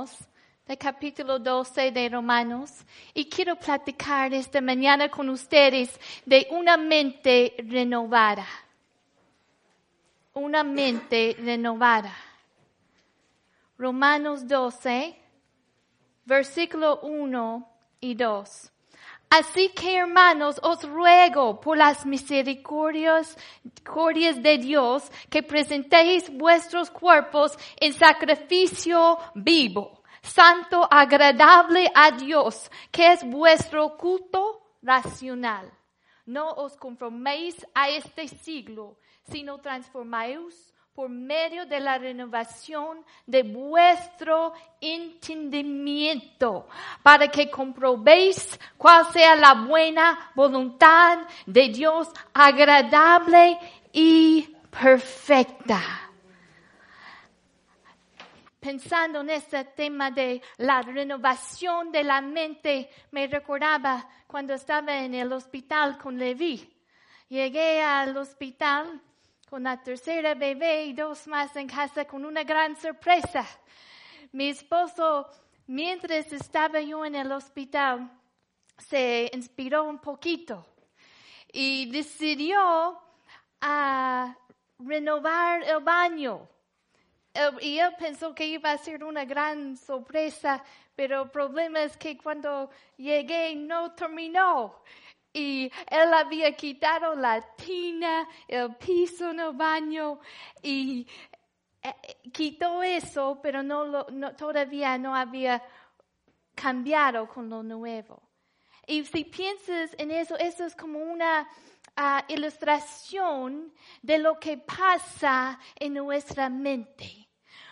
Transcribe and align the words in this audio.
versículo 0.00 0.06
1 0.06 0.06
y 0.06 0.06
2 0.06 0.28
del 0.66 0.78
capítulo 0.78 1.38
12 1.38 1.90
de 1.90 2.08
Romanos 2.08 2.70
y 3.12 3.28
quiero 3.28 3.56
platicar 3.56 4.32
esta 4.32 4.60
mañana 4.60 5.08
con 5.08 5.28
ustedes 5.28 5.98
de 6.24 6.46
una 6.50 6.76
mente 6.76 7.54
renovada. 7.58 8.46
Una 10.32 10.62
mente 10.62 11.36
renovada. 11.38 12.14
Romanos 13.76 14.46
12, 14.46 15.16
versículo 16.24 17.00
1 17.00 17.68
y 18.00 18.14
2. 18.14 18.70
Así 19.30 19.68
que 19.68 19.96
hermanos, 19.96 20.58
os 20.62 20.82
ruego 20.82 21.60
por 21.60 21.76
las 21.76 22.04
misericordias 22.04 23.36
de 24.42 24.58
Dios 24.58 25.10
que 25.30 25.42
presentéis 25.42 26.28
vuestros 26.36 26.90
cuerpos 26.90 27.56
en 27.80 27.92
sacrificio 27.92 29.18
vivo, 29.34 29.99
santo, 30.22 30.86
agradable 30.90 31.90
a 31.94 32.10
Dios, 32.10 32.70
que 32.90 33.12
es 33.12 33.24
vuestro 33.24 33.96
culto 33.96 34.60
racional. 34.82 35.70
No 36.26 36.50
os 36.52 36.76
conforméis 36.76 37.66
a 37.74 37.88
este 37.88 38.28
siglo, 38.28 38.96
sino 39.30 39.58
transformaos 39.58 40.72
por 40.94 41.08
medio 41.08 41.66
de 41.66 41.80
la 41.80 41.98
renovación 41.98 43.04
de 43.26 43.42
vuestro 43.42 44.52
entendimiento, 44.80 46.68
para 47.02 47.28
que 47.28 47.48
comprobéis 47.50 48.58
cuál 48.76 49.06
sea 49.12 49.34
la 49.36 49.54
buena 49.54 50.30
voluntad 50.34 51.20
de 51.46 51.68
Dios, 51.68 52.08
agradable 52.34 53.58
y 53.92 54.54
perfecta. 54.70 56.09
Pensando 58.60 59.22
en 59.22 59.30
este 59.30 59.64
tema 59.64 60.10
de 60.10 60.42
la 60.58 60.82
renovación 60.82 61.90
de 61.90 62.04
la 62.04 62.20
mente, 62.20 62.90
me 63.10 63.26
recordaba 63.26 64.06
cuando 64.26 64.52
estaba 64.52 64.98
en 64.98 65.14
el 65.14 65.32
hospital 65.32 65.96
con 65.96 66.18
Levi. 66.18 66.70
Llegué 67.30 67.80
al 67.80 68.14
hospital 68.18 69.00
con 69.48 69.62
la 69.62 69.82
tercera 69.82 70.34
bebé 70.34 70.84
y 70.84 70.92
dos 70.92 71.26
más 71.26 71.56
en 71.56 71.68
casa 71.68 72.04
con 72.04 72.22
una 72.22 72.44
gran 72.44 72.76
sorpresa. 72.76 73.46
Mi 74.32 74.50
esposo, 74.50 75.26
mientras 75.66 76.30
estaba 76.30 76.82
yo 76.82 77.06
en 77.06 77.14
el 77.14 77.32
hospital, 77.32 78.10
se 78.76 79.30
inspiró 79.32 79.84
un 79.84 80.00
poquito 80.00 80.66
y 81.50 81.90
decidió 81.90 83.00
a 83.58 84.36
renovar 84.78 85.62
el 85.62 85.80
baño. 85.80 86.46
Y 87.60 87.78
él 87.78 87.94
pensó 87.98 88.34
que 88.34 88.46
iba 88.46 88.72
a 88.72 88.78
ser 88.78 89.04
una 89.04 89.24
gran 89.24 89.76
sorpresa, 89.76 90.64
pero 90.96 91.22
el 91.22 91.30
problema 91.30 91.82
es 91.82 91.96
que 91.96 92.18
cuando 92.18 92.70
llegué 92.96 93.54
no 93.54 93.92
terminó. 93.92 94.82
Y 95.32 95.70
él 95.88 96.12
había 96.12 96.56
quitado 96.56 97.14
la 97.14 97.40
tina, 97.54 98.28
el 98.48 98.74
piso 98.74 99.30
en 99.30 99.38
el 99.38 99.52
baño 99.52 100.18
y 100.60 101.06
eh, 101.82 101.94
quitó 102.32 102.82
eso, 102.82 103.38
pero 103.40 103.62
no, 103.62 103.84
lo, 103.84 104.06
todavía 104.34 104.98
no 104.98 105.14
había 105.14 105.62
cambiado 106.56 107.28
con 107.28 107.48
lo 107.48 107.62
nuevo. 107.62 108.20
Y 108.88 109.04
si 109.04 109.24
piensas 109.24 109.94
en 109.98 110.10
eso, 110.10 110.36
eso 110.36 110.64
es 110.64 110.74
como 110.74 110.98
una 110.98 111.48
ah, 111.94 112.24
ilustración 112.26 113.72
de 114.02 114.18
lo 114.18 114.40
que 114.40 114.58
pasa 114.58 115.60
en 115.76 115.94
nuestra 115.94 116.48
mente 116.48 117.19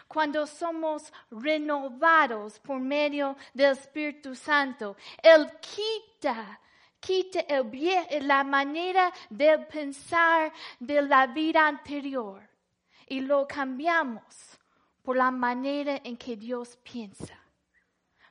cuando 0.09 0.47
somos 0.47 1.13
renovados 1.31 2.59
por 2.59 2.81
medio 2.81 3.37
del 3.53 3.73
Espíritu 3.73 4.35
Santo. 4.35 4.97
Él 5.23 5.49
quita 5.61 6.59
quite 6.99 7.47
el, 7.49 8.27
la 8.27 8.43
manera 8.43 9.13
de 9.31 9.59
pensar 9.59 10.53
de 10.81 11.03
la 11.03 11.27
vida 11.27 11.69
anterior 11.69 12.43
y 13.07 13.21
lo 13.21 13.47
cambiamos 13.47 14.59
por 15.03 15.17
la 15.17 15.31
manera 15.31 16.01
en 16.03 16.17
que 16.17 16.37
Dios 16.37 16.77
piensa. 16.83 17.39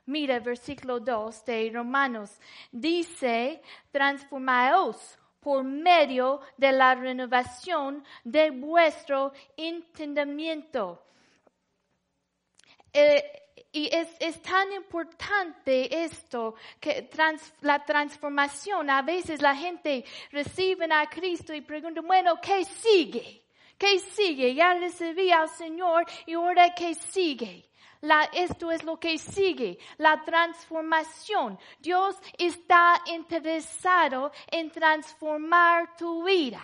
Mira 0.06 0.40
versículo 0.40 1.00
2 1.00 1.44
de 1.44 1.70
Romanos. 1.72 2.40
Dice, 2.72 3.60
transformaos 3.90 5.18
por 5.40 5.62
medio 5.64 6.40
de 6.56 6.72
la 6.72 6.94
renovación 6.94 8.04
de 8.24 8.50
vuestro 8.50 9.32
entendimiento. 9.56 11.02
Eh, 12.92 13.22
y 13.70 13.94
es, 13.94 14.08
es, 14.18 14.40
tan 14.40 14.72
importante 14.72 16.04
esto, 16.04 16.54
que 16.80 17.08
la 17.60 17.84
transformación, 17.84 18.88
a 18.88 19.02
veces 19.02 19.42
la 19.42 19.54
gente 19.54 20.04
recibe 20.30 20.86
a 20.90 21.08
Cristo 21.08 21.52
y 21.52 21.60
pregunta, 21.60 22.00
bueno, 22.00 22.40
¿qué 22.40 22.64
sigue? 22.64 23.44
¿Qué 23.76 23.98
sigue? 23.98 24.54
Ya 24.54 24.74
recibí 24.74 25.30
al 25.30 25.48
Señor 25.48 26.04
y 26.26 26.34
ahora 26.34 26.74
¿qué 26.74 26.94
sigue? 26.94 27.68
Esto 28.32 28.70
es 28.70 28.84
lo 28.84 28.98
que 28.98 29.18
sigue, 29.18 29.78
la 29.98 30.22
transformación. 30.24 31.58
Dios 31.78 32.16
está 32.38 33.02
interesado 33.06 34.32
en 34.50 34.70
transformar 34.70 35.96
tu 35.96 36.24
vida. 36.24 36.62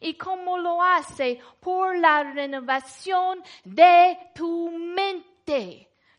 ¿Y 0.00 0.14
cómo 0.14 0.58
lo 0.58 0.82
hace? 0.82 1.40
Por 1.60 1.96
la 1.96 2.24
renovación 2.24 3.42
de 3.64 4.18
tu 4.34 4.70
mente 4.70 5.31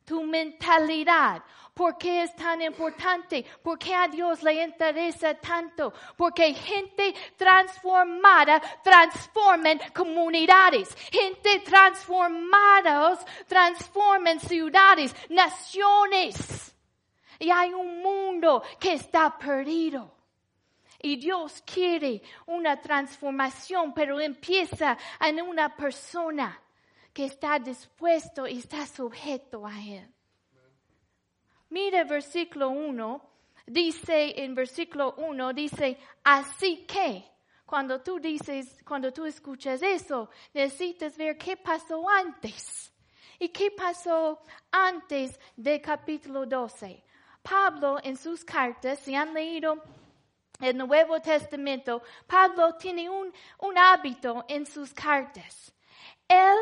tu 0.05 0.23
mentalidad. 0.23 1.43
¿Por 1.73 1.97
qué 1.97 2.23
es 2.23 2.35
tan 2.35 2.61
importante? 2.61 3.43
¿Por 3.63 3.79
qué 3.79 3.95
a 3.95 4.07
Dios 4.07 4.43
le 4.43 4.63
interesa 4.63 5.33
tanto? 5.33 5.91
Porque 6.15 6.53
gente 6.53 7.15
transformada 7.35 8.61
transforma 8.83 9.71
comunidades. 9.93 10.95
Gente 11.11 11.61
transformada 11.61 13.17
transforma 13.47 14.37
ciudades, 14.39 15.15
naciones. 15.29 16.75
Y 17.39 17.49
hay 17.49 17.73
un 17.73 18.03
mundo 18.03 18.61
que 18.79 18.93
está 18.93 19.35
perdido. 19.35 20.13
Y 21.01 21.17
Dios 21.17 21.61
quiere 21.65 22.21
una 22.45 22.79
transformación, 22.79 23.93
pero 23.93 24.21
empieza 24.21 24.97
en 25.19 25.41
una 25.41 25.75
persona 25.75 26.62
que 27.13 27.25
está 27.25 27.59
dispuesto 27.59 28.47
y 28.47 28.57
está 28.57 28.85
sujeto 28.87 29.65
a 29.65 29.79
Él. 29.79 30.09
Mire 31.69 32.03
versículo 32.03 32.69
1, 32.69 33.29
dice 33.67 34.43
en 34.43 34.55
versículo 34.55 35.15
1, 35.17 35.53
dice, 35.53 35.97
así 36.23 36.85
que, 36.85 37.23
cuando 37.65 38.01
tú 38.01 38.19
dices, 38.19 38.83
cuando 38.85 39.11
tú 39.11 39.25
escuchas 39.25 39.81
eso, 39.81 40.29
necesitas 40.53 41.17
ver 41.17 41.37
qué 41.37 41.57
pasó 41.57 42.07
antes. 42.07 42.91
¿Y 43.39 43.49
qué 43.49 43.71
pasó 43.71 44.39
antes 44.71 45.39
del 45.55 45.81
capítulo 45.81 46.45
12? 46.45 47.03
Pablo 47.41 47.97
en 48.03 48.15
sus 48.15 48.45
cartas, 48.45 48.99
si 48.99 49.15
han 49.15 49.33
leído 49.33 49.83
el 50.61 50.77
Nuevo 50.77 51.19
Testamento, 51.19 52.01
Pablo 52.27 52.75
tiene 52.75 53.09
un, 53.09 53.33
un 53.59 53.77
hábito 53.77 54.45
en 54.47 54.65
sus 54.65 54.93
cartas. 54.93 55.73
Él 56.27 56.57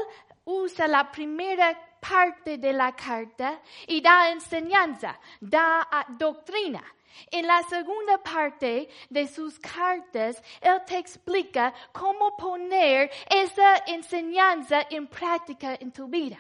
usa 0.46 0.88
la 0.88 1.12
primera 1.12 1.78
parte 2.00 2.58
de 2.58 2.74
la 2.74 2.92
carta 2.96 3.62
y 3.88 4.02
da 4.02 4.32
enseñanza, 4.32 5.20
da 5.40 5.88
ah, 5.92 6.06
doctrina. 6.10 6.84
En 7.30 7.46
la 7.46 7.62
segunda 7.64 8.18
parte 8.18 8.90
de 9.10 9.28
sus 9.28 9.60
cartas, 9.60 10.42
Él 10.62 10.82
te 10.86 10.98
explica 10.98 11.74
cómo 11.92 12.36
poner 12.36 13.12
esa 13.30 13.84
enseñanza 13.86 14.88
en 14.90 15.08
práctica 15.08 15.76
en 15.80 15.92
tu 15.92 16.08
vida. 16.08 16.40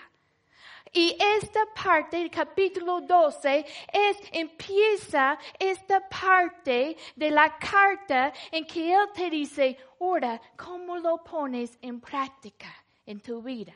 Y 0.93 1.15
esta 1.37 1.61
parte 1.73 2.17
del 2.17 2.29
capítulo 2.29 2.99
12 3.01 3.65
es, 3.93 4.17
empieza 4.33 5.37
esta 5.57 6.07
parte 6.09 6.97
de 7.15 7.31
la 7.31 7.57
carta 7.57 8.33
en 8.51 8.65
que 8.65 8.93
Él 8.93 9.09
te 9.13 9.29
dice, 9.29 9.77
ahora, 10.01 10.41
¿cómo 10.57 10.97
lo 10.97 11.23
pones 11.23 11.77
en 11.81 12.01
práctica 12.01 12.67
en 13.05 13.21
tu 13.21 13.41
vida? 13.41 13.73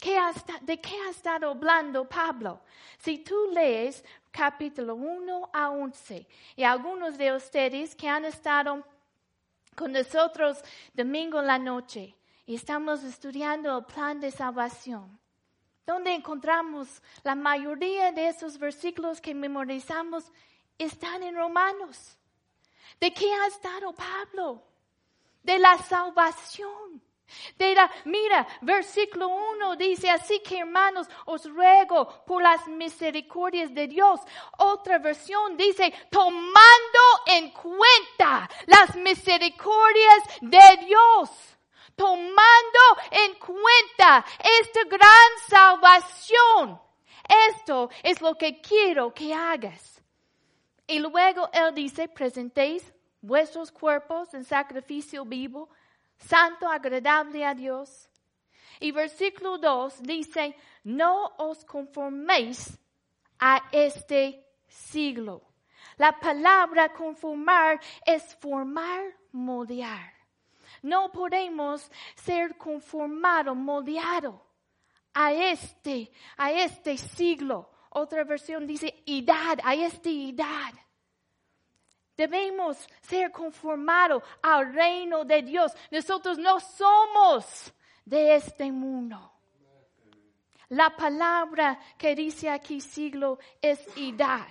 ¿De 0.00 0.80
qué 0.80 0.96
ha 0.96 1.10
estado 1.10 1.50
hablando 1.50 2.08
Pablo? 2.08 2.62
Si 2.98 3.18
tú 3.18 3.50
lees 3.52 4.02
capítulo 4.30 4.94
1 4.94 5.50
a 5.52 5.70
11 5.70 6.26
y 6.56 6.62
algunos 6.62 7.18
de 7.18 7.34
ustedes 7.34 7.94
que 7.94 8.08
han 8.08 8.24
estado 8.24 8.82
con 9.76 9.92
nosotros 9.92 10.62
domingo 10.94 11.40
en 11.40 11.46
la 11.46 11.58
noche 11.58 12.16
y 12.46 12.54
estamos 12.54 13.04
estudiando 13.04 13.76
el 13.76 13.84
plan 13.84 14.20
de 14.20 14.30
salvación, 14.30 15.18
donde 15.84 16.14
encontramos 16.14 17.02
la 17.22 17.34
mayoría 17.34 18.10
de 18.10 18.28
esos 18.28 18.58
versículos 18.58 19.20
que 19.20 19.34
memorizamos 19.34 20.32
están 20.78 21.22
en 21.22 21.36
Romanos. 21.36 22.16
¿De 22.98 23.12
qué 23.12 23.30
ha 23.34 23.48
estado 23.48 23.92
Pablo? 23.92 24.62
De 25.42 25.58
la 25.58 25.76
salvación 25.76 27.02
mira, 28.04 28.46
versículo 28.60 29.28
1 29.28 29.76
dice, 29.76 30.10
así 30.10 30.40
que 30.40 30.60
hermanos, 30.60 31.08
os 31.26 31.44
ruego 31.48 32.24
por 32.26 32.42
las 32.42 32.66
misericordias 32.68 33.72
de 33.74 33.86
Dios. 33.86 34.20
Otra 34.58 34.98
versión 34.98 35.56
dice, 35.56 35.92
tomando 36.10 37.00
en 37.26 37.50
cuenta 37.50 38.48
las 38.66 38.96
misericordias 38.96 40.22
de 40.40 40.86
Dios. 40.86 41.30
Tomando 41.96 42.80
en 43.10 43.34
cuenta 43.34 44.24
esta 44.60 44.84
gran 44.84 45.30
salvación. 45.48 46.80
Esto 47.50 47.90
es 48.02 48.20
lo 48.20 48.36
que 48.36 48.60
quiero 48.60 49.12
que 49.12 49.34
hagas. 49.34 50.02
Y 50.86 50.98
luego 50.98 51.48
él 51.52 51.74
dice, 51.74 52.08
presentéis 52.08 52.92
vuestros 53.20 53.70
cuerpos 53.70 54.34
en 54.34 54.44
sacrificio 54.44 55.24
vivo, 55.24 55.68
santo, 56.20 56.68
agradable 56.68 57.44
a 57.44 57.54
Dios. 57.54 58.08
Y 58.78 58.92
versículo 58.92 59.58
2 59.58 60.02
dice, 60.02 60.56
no 60.84 61.32
os 61.38 61.64
conforméis 61.64 62.78
a 63.38 63.68
este 63.72 64.46
siglo. 64.68 65.42
La 65.96 66.18
palabra 66.18 66.92
conformar 66.92 67.80
es 68.06 68.34
formar, 68.36 69.02
moldear. 69.32 70.14
No 70.82 71.12
podemos 71.12 71.90
ser 72.14 72.56
conformado, 72.56 73.54
moldeado 73.54 74.42
a 75.12 75.32
este, 75.32 76.10
a 76.36 76.52
este 76.52 76.96
siglo. 76.96 77.70
Otra 77.90 78.24
versión 78.24 78.66
dice 78.66 79.02
edad, 79.04 79.58
a 79.62 79.74
esta 79.74 80.08
edad. 80.08 80.72
Debemos 82.20 82.76
ser 83.00 83.32
conformados 83.32 84.22
al 84.42 84.74
reino 84.74 85.24
de 85.24 85.40
Dios. 85.40 85.72
Nosotros 85.90 86.36
no 86.36 86.60
somos 86.60 87.72
de 88.04 88.34
este 88.34 88.70
mundo. 88.70 89.32
La 90.68 90.94
palabra 90.94 91.80
que 91.96 92.14
dice 92.14 92.50
aquí 92.50 92.82
siglo 92.82 93.38
es 93.62 93.80
edad. 93.96 94.48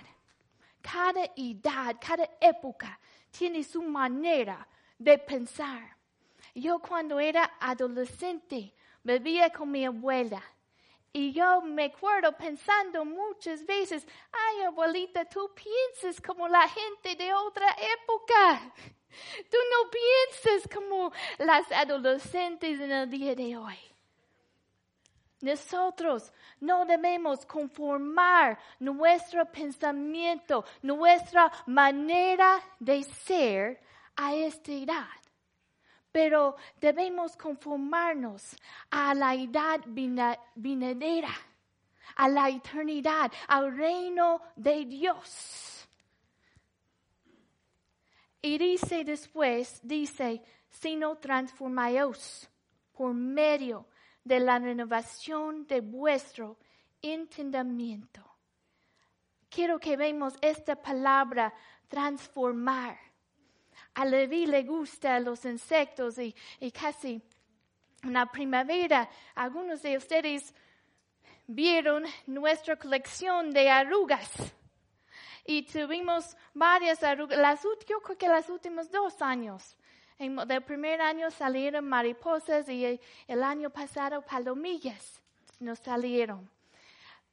Cada 0.82 1.22
edad, 1.36 1.94
cada 2.04 2.28
época 2.40 2.98
tiene 3.30 3.62
su 3.62 3.82
manera 3.82 4.66
de 4.98 5.18
pensar. 5.18 5.96
Yo 6.52 6.80
cuando 6.80 7.20
era 7.20 7.52
adolescente 7.60 8.74
vivía 9.04 9.48
con 9.50 9.70
mi 9.70 9.84
abuela 9.84 10.42
y 11.12 11.32
yo 11.32 11.60
me 11.62 11.86
acuerdo 11.86 12.36
pensando 12.36 13.04
muchas 13.04 13.64
veces, 13.66 14.06
ay 14.32 14.62
abuelita, 14.62 15.24
tú 15.24 15.50
piensas 15.54 16.20
como 16.20 16.46
la 16.46 16.68
gente 16.68 17.16
de 17.16 17.34
otra 17.34 17.66
época. 17.70 18.72
Tú 19.50 19.56
no 19.56 19.90
piensas 19.90 20.72
como 20.72 21.12
las 21.38 21.70
adolescentes 21.72 22.78
en 22.78 22.92
el 22.92 23.10
día 23.10 23.34
de 23.34 23.56
hoy. 23.56 23.76
Nosotros 25.40 26.32
no 26.60 26.86
debemos 26.86 27.44
conformar 27.44 28.56
nuestro 28.78 29.50
pensamiento, 29.50 30.64
nuestra 30.82 31.50
manera 31.66 32.62
de 32.78 33.02
ser 33.02 33.82
a 34.14 34.32
esta 34.32 34.70
edad 34.70 35.19
pero 36.12 36.56
debemos 36.80 37.36
conformarnos 37.36 38.56
a 38.90 39.14
la 39.14 39.34
edad 39.34 39.80
venidera, 40.54 41.34
a 42.16 42.28
la 42.28 42.48
eternidad, 42.48 43.30
al 43.48 43.76
reino 43.76 44.40
de 44.56 44.84
Dios. 44.84 45.88
Y 48.42 48.58
dice 48.58 49.04
después, 49.04 49.80
dice, 49.82 50.42
sino 50.68 51.16
transformaos 51.18 52.48
por 52.92 53.12
medio 53.14 53.86
de 54.24 54.40
la 54.40 54.58
renovación 54.58 55.66
de 55.66 55.80
vuestro 55.80 56.58
entendimiento. 57.02 58.24
Quiero 59.48 59.78
que 59.78 59.96
veamos 59.96 60.34
esta 60.40 60.76
palabra 60.76 61.52
transformar 61.88 63.09
a 63.94 64.04
Levi 64.04 64.46
le 64.46 64.62
gustan 64.62 65.24
los 65.24 65.44
insectos 65.44 66.18
y, 66.18 66.34
casi 66.72 67.20
en 68.02 68.12
la 68.12 68.26
primavera 68.26 69.08
algunos 69.34 69.82
de 69.82 69.96
ustedes 69.96 70.54
vieron 71.46 72.04
nuestra 72.26 72.76
colección 72.76 73.50
de 73.50 73.68
arrugas. 73.68 74.30
Y 75.44 75.62
tuvimos 75.62 76.36
varias 76.54 77.02
arrugas, 77.02 77.38
las, 77.38 77.62
yo 77.62 78.00
creo 78.00 78.16
que 78.16 78.28
los 78.28 78.48
últimos 78.48 78.90
dos 78.90 79.20
años. 79.20 79.76
En, 80.18 80.36
del 80.36 80.62
primer 80.62 81.00
año 81.00 81.30
salieron 81.30 81.88
mariposas 81.88 82.68
y 82.68 82.84
el, 82.84 83.00
el 83.26 83.42
año 83.42 83.70
pasado 83.70 84.22
palomillas 84.22 85.20
nos 85.58 85.78
salieron. 85.78 86.48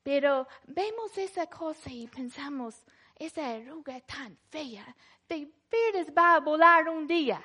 Pero 0.03 0.47
vemos 0.65 1.17
esa 1.17 1.47
cosa 1.47 1.91
y 1.91 2.07
pensamos, 2.07 2.75
esa 3.17 3.51
arruga 3.51 3.99
tan 4.01 4.37
fea, 4.49 4.95
de 5.27 5.51
veras 5.69 6.07
va 6.15 6.35
a 6.35 6.39
volar 6.39 6.87
un 6.89 7.07
día. 7.07 7.41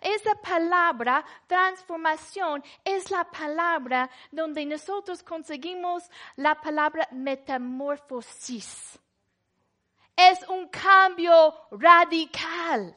Esa 0.00 0.34
palabra, 0.34 1.24
transformación, 1.46 2.64
es 2.82 3.10
la 3.10 3.24
palabra 3.24 4.08
donde 4.30 4.64
nosotros 4.64 5.22
conseguimos 5.22 6.10
la 6.36 6.58
palabra 6.58 7.06
metamorfosis. 7.12 8.98
Es 10.16 10.42
un 10.48 10.68
cambio 10.68 11.54
radical. 11.72 12.96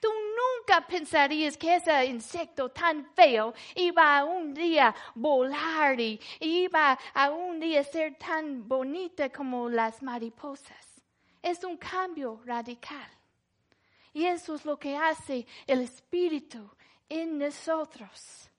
Tú 0.00 0.08
nunca 0.08 0.84
pensarías 0.84 1.56
que 1.56 1.76
ese 1.76 2.06
insecto 2.06 2.70
tan 2.70 3.06
feo 3.14 3.54
iba 3.76 4.18
a 4.18 4.24
un 4.24 4.52
día 4.52 4.92
volar 5.14 6.00
y 6.00 6.20
iba 6.40 6.98
a 7.14 7.30
un 7.30 7.60
día 7.60 7.84
ser 7.84 8.16
tan 8.16 8.66
bonita 8.66 9.30
como 9.30 9.68
las 9.68 10.02
mariposas. 10.02 11.00
Es 11.40 11.62
un 11.62 11.76
cambio 11.76 12.40
radical. 12.44 13.08
Y 14.12 14.26
eso 14.26 14.54
es 14.54 14.64
lo 14.64 14.78
que 14.78 14.96
hace 14.96 15.46
el 15.66 15.80
Espíritu 15.82 16.70
en 17.08 17.38
nosotros. 17.38 18.50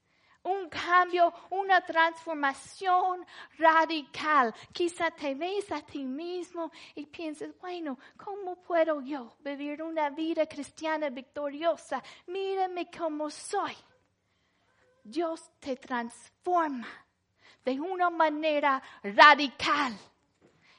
Un 0.44 0.68
cambio, 0.68 1.34
una 1.52 1.80
transformación 1.82 3.26
radical. 3.58 4.54
Quizá 4.74 5.10
te 5.12 5.36
ves 5.36 5.72
a 5.72 5.82
ti 5.82 6.04
mismo 6.04 6.70
y 6.96 7.06
piensas, 7.06 7.58
bueno, 7.62 7.98
¿cómo 8.18 8.62
puedo 8.62 9.00
yo 9.02 9.38
vivir 9.40 9.82
una 9.82 10.10
vida 10.10 10.46
cristiana 10.46 11.10
victoriosa? 11.10 12.04
Mírame 12.28 12.90
cómo 12.92 13.30
soy. 13.30 13.74
Dios 15.04 15.50
te 15.60 15.78
transforma 15.78 16.88
de 17.64 17.80
una 17.80 18.10
manera 18.10 18.82
radical. 19.02 19.98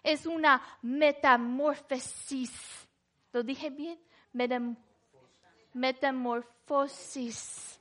Es 0.02 0.26
una 0.26 0.61
metamorfosis. 0.83 2.52
¿Lo 3.33 3.43
dije 3.43 3.71
bien? 3.71 3.99
Metamorfosis. 5.73 7.81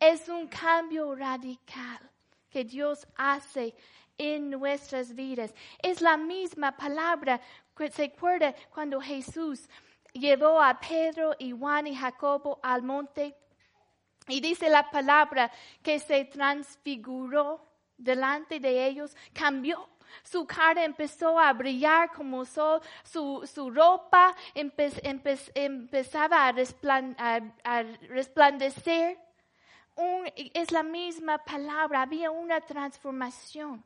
Es 0.00 0.28
un 0.28 0.48
cambio 0.48 1.14
radical 1.14 2.10
que 2.50 2.64
Dios 2.64 3.06
hace 3.16 3.74
en 4.16 4.50
nuestras 4.50 5.14
vidas. 5.14 5.54
Es 5.82 6.00
la 6.00 6.16
misma 6.16 6.76
palabra 6.76 7.40
que 7.76 7.90
se 7.90 8.04
acuerda 8.04 8.54
cuando 8.72 9.00
Jesús 9.00 9.68
llevó 10.12 10.62
a 10.62 10.78
Pedro 10.78 11.34
y 11.38 11.52
Juan 11.52 11.86
y 11.86 11.96
Jacobo 11.96 12.60
al 12.62 12.82
monte. 12.82 13.34
Y 14.28 14.40
dice 14.40 14.70
la 14.70 14.90
palabra 14.90 15.50
que 15.82 15.98
se 15.98 16.24
transfiguró 16.24 17.66
delante 17.96 18.60
de 18.60 18.86
ellos, 18.86 19.16
cambió 19.32 19.88
su 20.22 20.46
cara 20.46 20.84
empezó 20.84 21.38
a 21.38 21.52
brillar 21.52 22.12
como 22.12 22.44
sol, 22.44 22.80
su, 23.02 23.48
su 23.52 23.70
ropa 23.70 24.34
empezaba 24.54 26.48
a, 26.48 27.82
resplandecer. 28.08 29.18
es 30.36 30.70
la 30.70 30.82
misma 30.82 31.38
palabra, 31.38 32.02
había 32.02 32.30
una 32.30 32.60
transformación. 32.60 33.84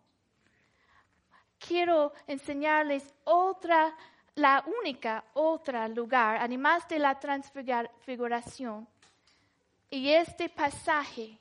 Quiero 1.59 2.13
enseñarles 2.27 3.15
otra, 3.25 3.95
la 4.35 4.65
única 4.81 5.25
otra 5.35 5.89
lugar, 5.89 6.39
además 6.41 6.87
de 6.89 6.99
la 6.99 7.19
transfiguración. 7.19 8.87
Y 9.91 10.11
este 10.11 10.49
pasaje 10.49 11.39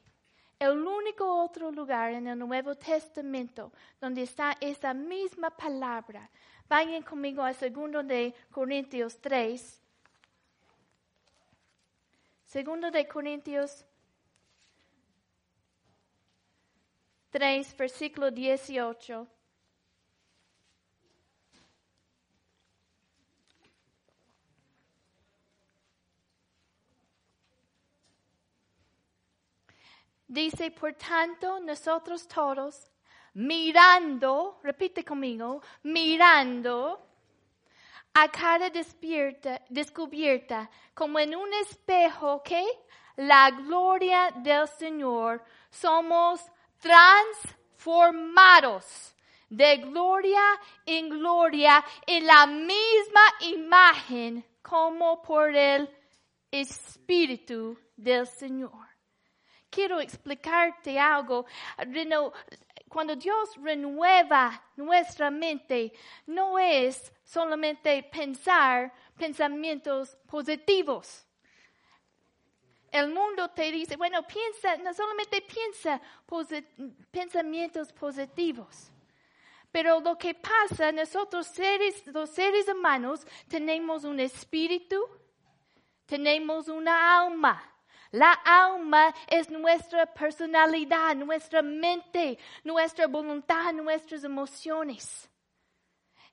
el 0.59 0.85
único 0.85 1.43
otro 1.43 1.71
lugar 1.71 2.13
en 2.13 2.27
el 2.27 2.39
Nuevo 2.39 2.75
Testamento 2.75 3.71
donde 4.01 4.23
está 4.23 4.57
esa 4.59 4.93
misma 4.93 5.49
palabra. 5.49 6.29
Vayan 6.67 7.03
conmigo 7.03 7.43
a 7.43 7.53
segundo 7.53 8.03
de 8.03 8.33
Corintios 8.51 9.19
3. 9.21 9.81
Segundo 12.45 12.89
de 12.91 13.07
Corintios 13.07 13.85
3, 17.29 17.77
versículo 17.77 18.31
18. 18.31 19.27
Dice, 30.27 30.71
por 30.71 30.93
tanto, 30.93 31.59
nosotros 31.59 32.27
todos, 32.27 32.89
mirando, 33.33 34.59
repite 34.61 35.05
conmigo, 35.05 35.61
mirando 35.83 37.01
a 38.13 38.29
cara 38.29 38.69
despierta, 38.69 39.61
descubierta, 39.69 40.69
como 40.93 41.19
en 41.19 41.35
un 41.35 41.53
espejo, 41.53 42.41
¿qué? 42.43 42.65
La 43.15 43.51
gloria 43.51 44.31
del 44.35 44.67
Señor, 44.67 45.41
somos 45.69 46.41
transformados 46.79 49.15
de 49.49 49.77
gloria 49.77 50.41
en 50.85 51.09
gloria 51.09 51.83
en 52.05 52.25
la 52.25 52.45
misma 52.47 53.21
imagen 53.41 54.45
como 54.61 55.21
por 55.21 55.55
el 55.55 55.89
Espíritu 56.51 57.79
del 57.95 58.27
Señor. 58.27 58.86
Quiero 59.77 59.99
explicarte 59.99 60.97
algo. 60.97 61.45
Cuando 62.89 63.15
Dios 63.15 63.55
renueva 63.57 64.59
nuestra 64.75 65.29
mente, 65.29 65.93
no 66.25 66.57
es 66.57 67.13
solamente 67.23 68.01
pensar 68.01 68.91
pensamientos 69.15 70.17
positivos. 70.25 71.27
El 72.91 73.13
mundo 73.13 73.49
te 73.49 73.71
dice, 73.71 73.97
bueno, 73.97 74.25
piensa, 74.25 74.77
no 74.77 74.91
solamente 74.95 75.43
piensa 75.43 76.01
pensamientos 77.11 77.93
positivos. 77.93 78.91
Pero 79.71 79.99
lo 79.99 80.17
que 80.17 80.33
pasa, 80.33 80.91
nosotros 80.91 81.45
seres, 81.45 82.03
los 82.07 82.31
seres 82.31 82.67
humanos 82.67 83.27
tenemos 83.47 84.05
un 84.05 84.19
espíritu, 84.21 85.07
tenemos 86.07 86.67
una 86.67 87.21
alma. 87.21 87.75
La 88.11 88.31
alma 88.31 89.13
es 89.27 89.49
nuestra 89.49 90.05
personalidad, 90.05 91.15
nuestra 91.15 91.61
mente, 91.61 92.37
nuestra 92.63 93.07
voluntad, 93.07 93.73
nuestras 93.73 94.23
emociones. 94.23 95.29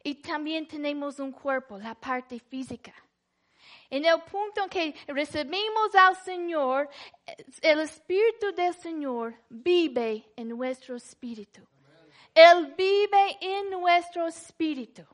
Y 0.02 0.16
también 0.16 0.68
tenemos 0.68 1.18
un 1.18 1.32
cuerpo, 1.32 1.78
la 1.78 1.94
parte 1.94 2.38
física. 2.38 2.94
En 3.90 4.04
el 4.04 4.20
punto 4.22 4.62
en 4.64 4.68
que 4.68 4.94
recibimos 5.06 5.94
al 5.94 6.16
Señor, 6.16 6.88
el 7.62 7.80
Espíritu 7.80 8.52
del 8.54 8.74
Señor 8.74 9.34
vive 9.48 10.32
en 10.36 10.48
nuestro 10.48 10.96
espíritu. 10.96 11.66
Él 12.34 12.74
vive 12.76 13.38
en 13.40 13.70
nuestro 13.70 14.26
espíritu. 14.26 15.06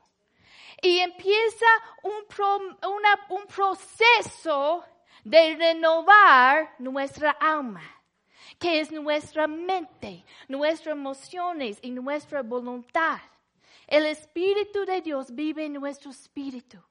Y 0.81 0.99
empieza 0.99 1.67
un, 2.01 2.77
un 3.29 3.45
proceso 3.45 4.83
de 5.23 5.55
renovar 5.55 6.73
nuestra 6.79 7.31
alma, 7.31 7.83
que 8.59 8.79
es 8.79 8.91
nuestra 8.91 9.47
mente, 9.47 10.23
nuestras 10.47 10.93
emociones 10.93 11.77
y 11.81 11.91
nuestra 11.91 12.41
voluntad. 12.41 13.19
El 13.87 14.05
Espíritu 14.05 14.85
de 14.85 15.01
Dios 15.01 15.33
vive 15.33 15.65
en 15.65 15.73
nuestro 15.73 16.11
espíritu. 16.11 16.81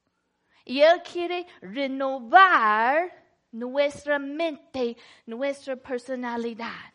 Y 0.65 0.81
Él 0.83 1.03
quiere 1.03 1.47
renovar 1.61 3.11
nuestra 3.53 4.19
mente, 4.19 4.97
nuestra 5.27 5.77
personalidad. 5.77 6.93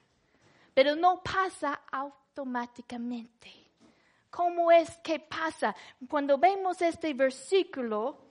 Pero 0.74 0.96
no 0.96 1.22
pasa 1.24 1.82
automáticamente. 1.92 3.52
¿Cómo 4.30 4.72
es 4.72 4.98
que 4.98 5.20
pasa? 5.20 5.76
Cuando 6.10 6.38
vemos 6.38 6.82
este 6.82 7.14
versículo, 7.14 8.25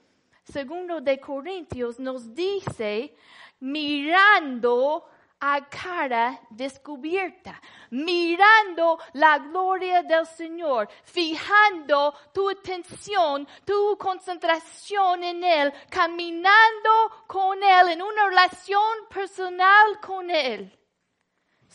segundo 0.45 1.01
de 1.01 1.19
Corintios, 1.19 1.99
nos 1.99 2.33
dice, 2.33 3.15
mirando 3.59 5.05
a 5.39 5.67
cara 5.67 6.39
descubierta, 6.49 7.61
mirando 7.89 8.97
la 9.13 9.39
gloria 9.39 10.01
del 10.03 10.25
Señor, 10.25 10.87
fijando 11.03 12.13
tu 12.33 12.49
atención, 12.49 13.47
tu 13.65 13.97
concentración 13.97 15.23
en 15.23 15.43
Él, 15.43 15.73
caminando 15.89 17.25
con 17.27 17.61
Él, 17.61 17.89
en 17.89 18.01
una 18.01 18.27
relación 18.29 19.07
personal 19.09 19.99
con 19.99 20.29
Él 20.29 20.71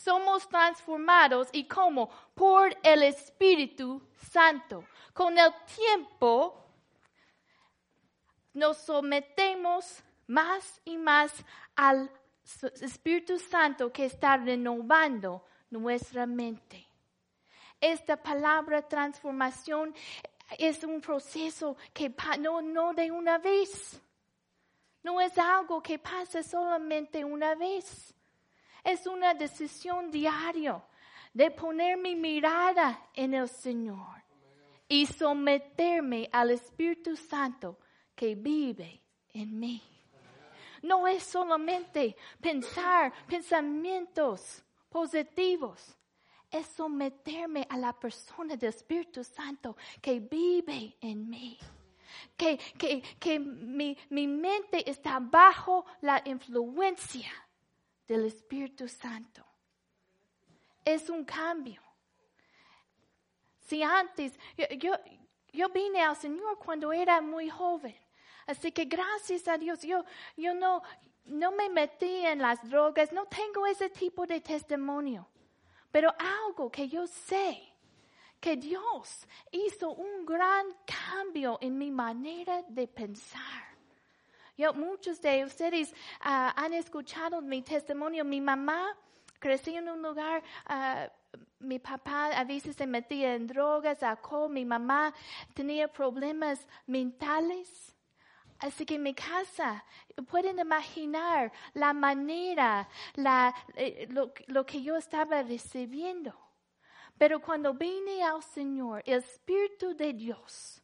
somos 0.00 0.48
transformados 0.48 1.48
y 1.52 1.64
cómo? 1.64 2.10
Por 2.34 2.76
el 2.82 3.02
Espíritu 3.02 4.02
Santo. 4.30 4.84
Con 5.12 5.38
el 5.38 5.52
tiempo 5.76 6.69
nos 8.52 8.78
sometemos 8.78 10.02
más 10.26 10.80
y 10.84 10.96
más 10.96 11.32
al 11.74 12.10
Espíritu 12.80 13.38
Santo 13.38 13.92
que 13.92 14.06
está 14.06 14.36
renovando 14.36 15.44
nuestra 15.70 16.26
mente. 16.26 16.86
Esta 17.80 18.16
palabra 18.16 18.86
transformación 18.86 19.94
es 20.58 20.84
un 20.84 21.00
proceso 21.00 21.76
que 21.92 22.14
no, 22.40 22.60
no 22.60 22.92
de 22.92 23.10
una 23.10 23.38
vez. 23.38 24.00
No 25.02 25.20
es 25.20 25.36
algo 25.38 25.82
que 25.82 25.98
pasa 25.98 26.42
solamente 26.42 27.24
una 27.24 27.54
vez. 27.54 28.14
Es 28.84 29.06
una 29.06 29.34
decisión 29.34 30.10
diaria 30.10 30.82
de 31.32 31.50
poner 31.50 31.96
mi 31.96 32.16
mirada 32.16 33.08
en 33.14 33.34
el 33.34 33.48
Señor 33.48 34.22
y 34.88 35.06
someterme 35.06 36.28
al 36.32 36.50
Espíritu 36.50 37.16
Santo 37.16 37.78
que 38.20 38.34
vive 38.34 39.00
en 39.32 39.58
mí. 39.58 39.82
No 40.82 41.06
es 41.06 41.22
solamente 41.22 42.14
pensar 42.38 43.10
pensamientos 43.26 44.62
positivos, 44.90 45.96
es 46.50 46.66
someterme 46.66 47.66
a 47.70 47.78
la 47.78 47.98
persona 47.98 48.56
del 48.56 48.68
Espíritu 48.68 49.24
Santo 49.24 49.74
que 50.02 50.20
vive 50.20 50.98
en 51.00 51.30
mí. 51.30 51.58
Que, 52.36 52.58
que, 52.76 53.00
que 53.18 53.40
mi, 53.40 53.96
mi 54.10 54.26
mente 54.26 54.90
está 54.90 55.18
bajo 55.18 55.86
la 56.02 56.20
influencia 56.26 57.32
del 58.06 58.26
Espíritu 58.26 58.86
Santo. 58.86 59.42
Es 60.84 61.08
un 61.08 61.24
cambio. 61.24 61.80
Si 63.60 63.82
antes, 63.82 64.38
yo, 64.76 64.92
yo, 65.54 65.68
vine 65.70 66.02
al 66.02 66.16
Señor 66.16 66.58
cuando 66.58 66.92
era 66.92 67.22
muy 67.22 67.48
joven. 67.48 67.96
Así 68.50 68.72
que 68.72 68.84
gracias 68.84 69.46
a 69.48 69.56
Dios, 69.56 69.82
yo, 69.82 70.04
yo 70.36 70.54
no, 70.54 70.82
no 71.26 71.52
me 71.52 71.68
metí 71.68 72.26
en 72.26 72.40
las 72.40 72.68
drogas, 72.68 73.12
no 73.12 73.26
tengo 73.26 73.66
ese 73.66 73.88
tipo 73.90 74.26
de 74.26 74.40
testimonio. 74.40 75.28
Pero 75.90 76.14
algo 76.46 76.70
que 76.70 76.88
yo 76.88 77.06
sé, 77.06 77.60
que 78.40 78.56
Dios 78.56 79.26
hizo 79.50 79.90
un 79.92 80.24
gran 80.24 80.66
cambio 80.86 81.58
en 81.60 81.76
mi 81.76 81.90
manera 81.90 82.62
de 82.68 82.86
pensar 82.86 83.70
muchos 84.74 85.20
de 85.22 85.44
ustedes 85.44 85.94
ah, 86.20 86.52
han 86.56 86.74
escuchado 86.74 87.40
mi 87.40 87.62
testimonio. 87.62 88.24
Mi 88.24 88.40
mamá 88.40 88.94
creció 89.38 89.78
en 89.78 89.88
un 89.88 90.02
lugar, 90.02 90.42
ah, 90.66 91.08
mi 91.60 91.78
papá 91.78 92.26
a 92.26 92.44
veces 92.44 92.76
se 92.76 92.86
metía 92.86 93.34
en 93.34 93.46
drogas, 93.46 94.02
alcohol, 94.02 94.50
mi 94.50 94.64
mamá 94.64 95.14
tenía 95.54 95.88
problemas 95.88 96.66
mentales. 96.86 97.94
Así 98.60 98.84
que 98.84 98.96
en 98.96 99.02
mi 99.02 99.14
casa, 99.14 99.84
pueden 100.28 100.58
imaginar 100.58 101.50
la 101.74 101.92
manera, 101.92 102.88
la, 103.14 103.54
eh, 103.74 104.06
lo, 104.10 104.32
lo 104.48 104.66
que 104.66 104.82
yo 104.82 104.96
estaba 104.96 105.42
recibiendo. 105.42 106.38
Pero 107.16 107.40
cuando 107.40 107.74
vine 107.74 108.22
al 108.22 108.42
Señor, 108.42 109.02
el 109.06 109.18
Espíritu 109.18 109.94
de 109.94 110.12
Dios, 110.12 110.82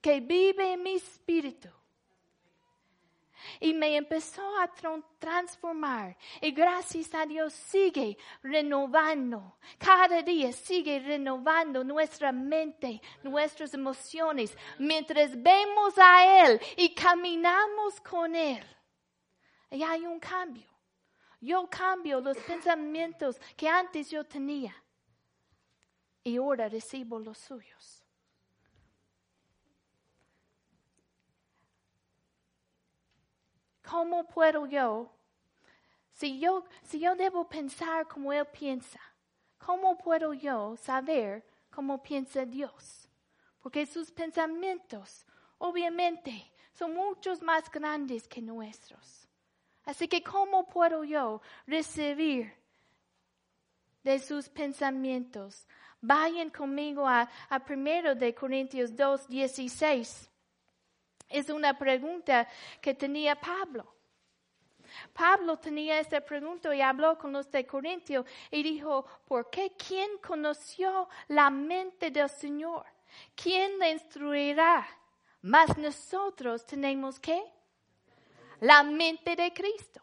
que 0.00 0.20
vive 0.20 0.72
en 0.72 0.82
mi 0.82 0.94
espíritu, 0.94 1.68
y 3.60 3.74
me 3.74 3.96
empezó 3.96 4.42
a 4.58 4.70
transformar. 5.18 6.16
Y 6.40 6.52
gracias 6.52 7.14
a 7.14 7.26
Dios 7.26 7.52
sigue 7.52 8.16
renovando. 8.42 9.58
Cada 9.78 10.22
día 10.22 10.52
sigue 10.52 11.00
renovando 11.00 11.84
nuestra 11.84 12.32
mente, 12.32 13.00
nuestras 13.22 13.74
emociones, 13.74 14.56
mientras 14.78 15.40
vemos 15.42 15.94
a 15.96 16.46
Él 16.46 16.60
y 16.76 16.94
caminamos 16.94 18.00
con 18.00 18.34
Él. 18.34 18.64
Y 19.70 19.82
hay 19.82 20.06
un 20.06 20.20
cambio. 20.20 20.68
Yo 21.40 21.68
cambio 21.68 22.20
los 22.20 22.38
pensamientos 22.38 23.38
que 23.56 23.68
antes 23.68 24.10
yo 24.10 24.24
tenía. 24.24 24.74
Y 26.22 26.36
ahora 26.38 26.68
recibo 26.68 27.18
los 27.18 27.36
suyos. 27.36 28.03
¿Cómo 33.94 34.24
puedo 34.24 34.66
yo? 34.66 35.08
Si 36.14 36.40
yo, 36.40 36.64
si 36.82 36.98
yo 36.98 37.14
debo 37.14 37.48
pensar 37.48 38.08
como 38.08 38.32
Él 38.32 38.44
piensa, 38.46 38.98
¿cómo 39.56 39.96
puedo 39.96 40.34
yo 40.34 40.76
saber 40.76 41.46
cómo 41.70 42.02
piensa 42.02 42.44
Dios? 42.44 43.08
Porque 43.60 43.86
sus 43.86 44.10
pensamientos, 44.10 45.24
obviamente, 45.58 46.50
son 46.72 46.92
muchos 46.92 47.40
más 47.40 47.70
grandes 47.70 48.26
que 48.26 48.42
nuestros. 48.42 49.28
Así 49.84 50.08
que, 50.08 50.24
¿cómo 50.24 50.66
puedo 50.66 51.04
yo 51.04 51.40
recibir 51.64 52.52
de 54.02 54.18
sus 54.18 54.48
pensamientos. 54.48 55.68
Vayan 56.00 56.50
conmigo 56.50 57.08
a, 57.08 57.30
a 57.48 57.62
1 57.64 58.16
de 58.16 58.34
Corintios 58.34 58.94
2, 58.94 59.28
16. 59.28 60.30
Es 61.28 61.50
una 61.50 61.76
pregunta 61.78 62.48
que 62.80 62.94
tenía 62.94 63.34
Pablo. 63.34 63.94
Pablo 65.12 65.58
tenía 65.58 65.98
esta 65.98 66.20
pregunta 66.20 66.74
y 66.74 66.80
habló 66.80 67.18
con 67.18 67.32
los 67.32 67.50
de 67.50 67.66
Corintio 67.66 68.24
y 68.50 68.62
dijo, 68.62 69.04
¿por 69.26 69.50
qué? 69.50 69.72
¿Quién 69.76 70.18
conoció 70.18 71.08
la 71.28 71.50
mente 71.50 72.10
del 72.10 72.28
Señor? 72.28 72.84
¿Quién 73.34 73.78
le 73.78 73.92
instruirá? 73.92 74.86
Mas 75.42 75.76
nosotros 75.76 76.64
tenemos 76.64 77.18
que 77.18 77.42
la 78.60 78.82
mente 78.82 79.36
de 79.36 79.52
Cristo. 79.52 80.00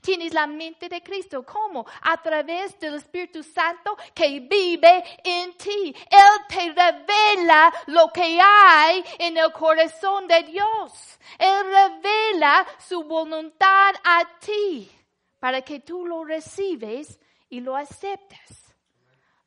Tienes 0.00 0.32
la 0.34 0.46
mente 0.46 0.88
de 0.88 1.02
Cristo. 1.02 1.44
¿Cómo? 1.44 1.86
A 2.02 2.20
través 2.22 2.78
del 2.78 2.94
Espíritu 2.94 3.42
Santo 3.42 3.96
que 4.14 4.40
vive 4.40 5.04
en 5.24 5.56
ti. 5.56 5.94
Él 6.10 6.46
te 6.48 6.72
revela 6.72 7.72
lo 7.86 8.08
que 8.08 8.40
hay 8.40 9.04
en 9.18 9.36
el 9.36 9.52
corazón 9.52 10.26
de 10.26 10.42
Dios. 10.44 11.18
Él 11.38 11.64
revela 11.66 12.66
su 12.78 13.02
voluntad 13.04 13.94
a 14.04 14.38
ti 14.38 14.90
para 15.38 15.62
que 15.62 15.80
tú 15.80 16.06
lo 16.06 16.24
recibes 16.24 17.18
y 17.48 17.60
lo 17.60 17.76
aceptes. 17.76 18.68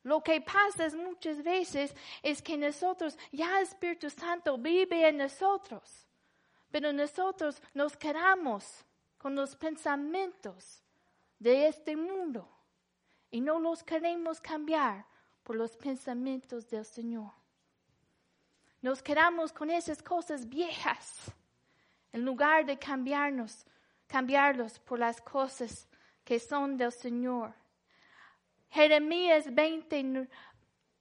Lo 0.04 0.20
que 0.20 0.40
pasa 0.40 0.88
muchas 0.96 1.42
veces 1.42 1.94
es 2.22 2.42
que 2.42 2.56
nosotros, 2.56 3.16
ya 3.30 3.58
el 3.58 3.64
Espíritu 3.64 4.10
Santo 4.10 4.58
vive 4.58 5.08
en 5.08 5.18
nosotros, 5.18 6.08
pero 6.70 6.92
nosotros 6.92 7.62
nos 7.72 7.96
quedamos 7.96 8.84
con 9.22 9.36
los 9.36 9.54
pensamientos 9.54 10.82
de 11.38 11.68
este 11.68 11.94
mundo 11.94 12.48
y 13.30 13.40
no 13.40 13.60
los 13.60 13.84
queremos 13.84 14.40
cambiar 14.40 15.06
por 15.44 15.54
los 15.54 15.76
pensamientos 15.76 16.68
del 16.68 16.84
Señor. 16.84 17.30
Nos 18.80 19.00
quedamos 19.00 19.52
con 19.52 19.70
esas 19.70 20.02
cosas 20.02 20.48
viejas 20.48 21.30
en 22.12 22.24
lugar 22.24 22.66
de 22.66 22.76
cambiarnos, 22.76 23.64
cambiarlos 24.08 24.80
por 24.80 24.98
las 24.98 25.20
cosas 25.20 25.86
que 26.24 26.40
son 26.40 26.76
del 26.76 26.90
Señor. 26.90 27.54
Jeremías 28.70 29.54
20, 29.54 30.28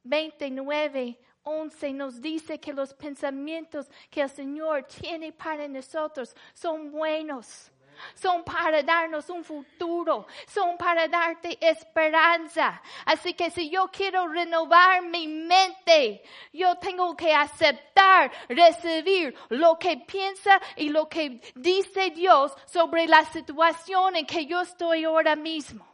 29, 0.04 1.20
11 1.42 1.94
nos 1.94 2.22
dice 2.22 2.60
que 2.60 2.72
los 2.72 2.94
pensamientos 2.94 3.90
que 4.12 4.22
el 4.22 4.30
Señor 4.30 4.84
tiene 4.84 5.32
para 5.32 5.68
nosotros 5.68 6.36
son 6.54 6.92
buenos 6.92 7.71
son 8.16 8.44
para 8.44 8.84
darnos 8.84 9.30
un 9.30 9.44
futuro, 9.44 10.28
son 10.48 10.78
para 10.78 11.08
darte 11.08 11.58
esperanza. 11.60 12.82
Así 13.06 13.34
que 13.34 13.50
si 13.50 13.70
yo 13.70 13.90
quiero 13.92 14.28
renovar 14.28 15.02
mi 15.04 15.28
mente, 15.28 16.24
yo 16.54 16.76
tengo 16.78 17.16
que 17.16 17.34
aceptar, 17.34 18.32
recibir 18.50 19.36
lo 19.50 19.78
que 19.78 19.98
piensa 19.98 20.60
y 20.76 20.90
lo 20.90 21.08
que 21.08 21.42
dice 21.56 22.12
Dios 22.12 22.54
sobre 22.66 23.08
la 23.08 23.26
situación 23.26 24.16
en 24.16 24.26
que 24.26 24.46
yo 24.46 24.62
estoy 24.62 25.04
ahora 25.04 25.36
mismo. 25.36 25.92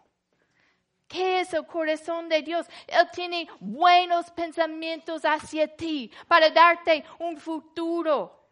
¿Qué 1.08 1.40
es 1.40 1.54
el 1.54 1.66
corazón 1.66 2.28
de 2.28 2.42
Dios? 2.42 2.68
Él 2.86 3.08
tiene 3.14 3.48
buenos 3.60 4.30
pensamientos 4.32 5.24
hacia 5.24 5.74
ti 5.74 6.12
para 6.28 6.50
darte 6.50 7.04
un 7.20 7.38
futuro, 7.38 8.50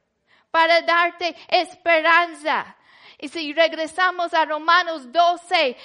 para 0.52 0.82
darte 0.82 1.36
esperanza. 1.50 2.75
Y 3.20 3.28
si 3.30 3.54
regresamos 3.54 4.34
a 4.34 4.46
Romanos 4.46 5.12
12, 5.12 5.78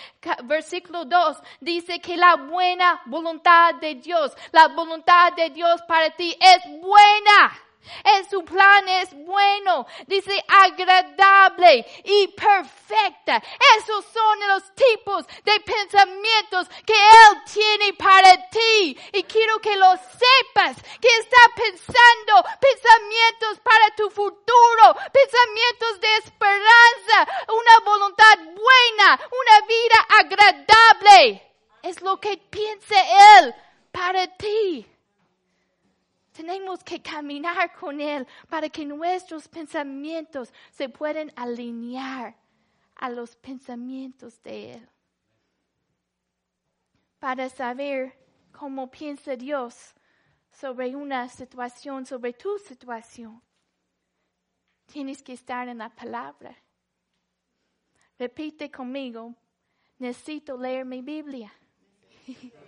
versículo 0.44 1.04
2, 1.04 1.36
dice 1.60 2.00
que 2.00 2.16
la 2.16 2.36
buena 2.36 3.00
voluntad 3.06 3.76
de 3.76 3.94
Dios, 3.96 4.32
la 4.52 4.68
voluntad 4.68 5.32
de 5.34 5.50
Dios 5.50 5.80
para 5.86 6.10
ti 6.10 6.36
es 6.40 6.80
buena. 6.80 7.69
En 8.04 8.28
su 8.28 8.44
plan 8.44 8.86
es 8.88 9.12
bueno, 9.24 9.86
dice 10.06 10.44
agradable 10.48 11.86
y 12.04 12.28
perfecta. 12.28 13.42
Esos 13.78 14.04
son 14.06 14.48
los 14.48 14.74
tipos 14.74 15.26
de 15.44 15.60
pensamientos 15.60 16.68
que 16.86 16.94
Él 16.94 17.42
tiene 17.52 17.92
para 17.94 18.48
ti. 18.48 18.98
Y 19.12 19.22
quiero 19.24 19.58
que 19.60 19.76
lo 19.76 19.90
sepas, 19.96 20.76
que 21.00 21.08
está 21.08 21.38
pensando 21.56 22.58
pensamientos 22.60 23.60
para 23.60 23.94
tu 23.96 24.10
futuro, 24.10 24.96
pensamientos 25.12 26.00
de 26.00 26.16
esperanza, 26.16 27.46
una 27.48 27.78
voluntad 27.84 28.38
buena, 28.38 29.20
una 29.30 29.66
vida 29.66 30.06
agradable. 30.20 31.52
Es 31.82 32.00
lo 32.02 32.20
que 32.20 32.36
piensa 32.36 32.94
Él 33.38 33.54
para 33.90 34.26
ti. 34.36 34.86
Tenemos 36.32 36.82
que 36.84 37.02
caminar 37.02 37.72
con 37.78 38.00
Él 38.00 38.26
para 38.48 38.68
que 38.68 38.84
nuestros 38.84 39.48
pensamientos 39.48 40.52
se 40.70 40.88
puedan 40.88 41.32
alinear 41.34 42.36
a 42.94 43.10
los 43.10 43.34
pensamientos 43.36 44.40
de 44.42 44.74
Él. 44.74 44.88
Para 47.18 47.48
saber 47.48 48.16
cómo 48.52 48.90
piensa 48.90 49.36
Dios 49.36 49.94
sobre 50.52 50.94
una 50.94 51.28
situación, 51.28 52.06
sobre 52.06 52.32
tu 52.32 52.58
situación, 52.58 53.42
tienes 54.86 55.22
que 55.22 55.32
estar 55.32 55.68
en 55.68 55.78
la 55.78 55.88
palabra. 55.88 56.56
Repite 58.18 58.70
conmigo, 58.70 59.34
necesito 59.98 60.56
leer 60.56 60.84
mi 60.84 61.02
Biblia. 61.02 61.52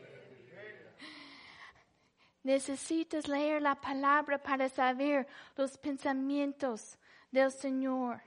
Necesitas 2.42 3.28
leer 3.28 3.62
la 3.62 3.74
palabra 3.74 4.42
para 4.42 4.68
saber 4.68 5.26
los 5.57 5.78
pensamientos 5.78 6.98
del 7.31 7.52
Señor. 7.52 8.20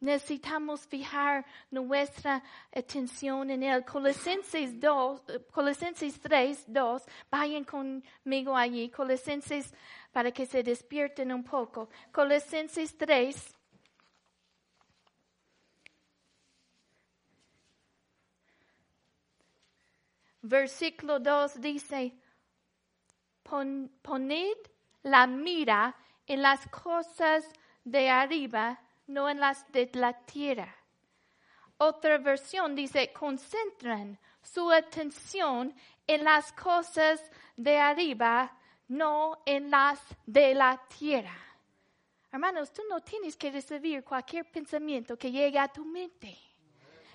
Necesitamos 0.00 0.84
fijar 0.86 1.46
nuestra 1.70 2.42
atención 2.74 3.48
en 3.50 3.62
Él. 3.62 3.84
Colosenses 3.84 4.78
2, 4.80 5.22
Colosenses 5.52 6.20
3, 6.20 6.64
2, 6.66 7.02
vayan 7.30 7.64
conmigo 7.64 8.56
allí. 8.56 8.90
Colosenses, 8.90 9.72
para 10.10 10.32
que 10.32 10.44
se 10.44 10.64
despierten 10.64 11.32
un 11.32 11.44
poco. 11.44 11.88
Colosenses 12.10 12.98
3, 12.98 13.54
versículo 20.42 21.20
2 21.20 21.60
dice, 21.60 22.12
poned 24.02 24.56
la 25.02 25.26
mira 25.26 25.94
en 26.26 26.42
las 26.42 26.66
cosas 26.68 27.44
de 27.84 28.08
arriba, 28.08 28.80
no 29.06 29.28
en 29.28 29.40
las 29.40 29.70
de 29.72 29.90
la 29.94 30.12
tierra. 30.24 30.74
Otra 31.78 32.18
versión 32.18 32.74
dice, 32.74 33.12
concentran 33.12 34.18
su 34.42 34.70
atención 34.70 35.74
en 36.06 36.24
las 36.24 36.52
cosas 36.52 37.20
de 37.56 37.78
arriba, 37.78 38.56
no 38.88 39.42
en 39.44 39.70
las 39.70 40.00
de 40.26 40.54
la 40.54 40.80
tierra. 40.98 41.36
Hermanos, 42.30 42.72
tú 42.72 42.82
no 42.88 43.00
tienes 43.00 43.36
que 43.36 43.50
recibir 43.50 44.02
cualquier 44.04 44.50
pensamiento 44.50 45.18
que 45.18 45.30
llegue 45.30 45.58
a 45.58 45.68
tu 45.68 45.84
mente. 45.84 46.38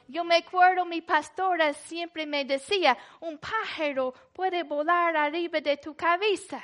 Yo 0.08 0.24
me 0.24 0.38
acuerdo, 0.38 0.86
mi 0.86 1.02
pastora 1.02 1.74
siempre 1.74 2.26
me 2.26 2.46
decía, 2.46 2.98
un 3.20 3.38
pájaro 3.38 4.14
puede 4.32 4.64
volar 4.64 5.18
arriba 5.18 5.60
de 5.60 5.76
tu 5.76 5.96
cabeza, 5.96 6.64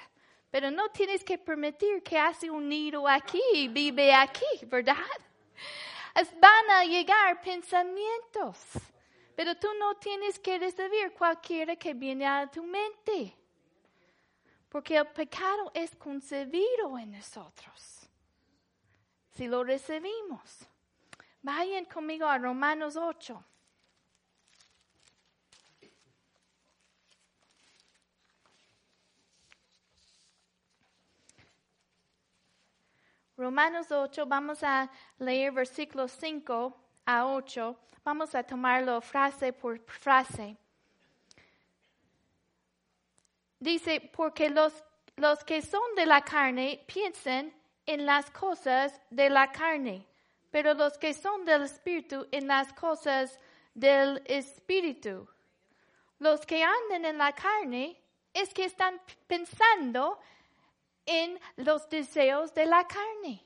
pero 0.50 0.72
no 0.72 0.90
tienes 0.90 1.24
que 1.26 1.38
permitir 1.38 2.02
que 2.02 2.18
hace 2.18 2.50
un 2.50 2.70
nido 2.70 3.06
aquí 3.06 3.42
y 3.54 3.68
vive 3.68 4.14
aquí, 4.14 4.46
¿verdad? 4.68 4.96
Van 6.16 6.70
a 6.72 6.86
llegar 6.86 7.42
pensamientos, 7.42 8.60
pero 9.36 9.56
tú 9.58 9.68
no 9.78 9.96
tienes 9.96 10.40
que 10.40 10.58
recibir 10.58 11.12
cualquiera 11.12 11.76
que 11.76 11.94
viene 11.94 12.26
a 12.26 12.48
tu 12.48 12.64
mente, 12.64 13.36
porque 14.70 14.96
el 14.96 15.08
pecado 15.08 15.70
es 15.74 15.94
concebido 15.98 16.98
en 16.98 17.12
nosotros, 17.12 18.08
si 19.32 19.48
lo 19.48 19.66
recibimos. 19.66 20.66
Vayan 21.44 21.84
conmigo 21.84 22.26
a 22.26 22.38
Romanos 22.38 22.96
8. 22.96 23.44
Romanos 33.36 33.92
8, 33.92 34.26
vamos 34.26 34.64
a 34.64 34.90
leer 35.20 35.52
versículos 35.52 36.14
5 36.14 36.78
a 37.06 37.26
8. 37.26 37.78
Vamos 38.06 38.34
a 38.36 38.44
tomarlo 38.44 39.02
frase 39.02 39.52
por 39.52 39.80
frase. 39.80 40.56
Dice, 43.60 44.00
porque 44.16 44.50
los, 44.50 44.82
los 45.18 45.44
que 45.44 45.62
son 45.62 45.96
de 45.98 46.06
la 46.06 46.22
carne 46.22 46.86
piensan 46.88 47.52
en 47.86 48.06
las 48.06 48.32
cosas 48.32 49.02
de 49.10 49.30
la 49.30 49.52
carne 49.52 50.06
pero 50.54 50.76
los 50.76 51.00
que 51.00 51.16
son 51.16 51.46
del 51.46 51.64
Espíritu 51.64 52.28
en 52.30 52.46
las 52.46 52.72
cosas 52.74 53.40
del 53.74 54.22
Espíritu. 54.28 55.28
los 56.20 56.46
que 56.46 56.64
andan 56.64 57.06
en 57.06 57.18
la 57.18 57.32
carne 57.34 58.00
es 58.32 58.54
que 58.54 58.66
están 58.66 59.02
pensando 59.26 60.20
en 61.08 61.40
los 61.56 61.90
deseos 61.90 62.54
de 62.54 62.68
la 62.68 62.88
carne. 62.88 63.44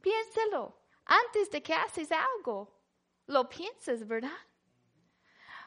Piénselo. 0.00 0.76
Antes 1.04 1.48
de 1.52 1.62
que 1.62 1.72
haces 1.72 2.10
algo, 2.10 2.76
lo 3.28 3.48
piensas, 3.48 4.04
¿verdad? 4.04 4.40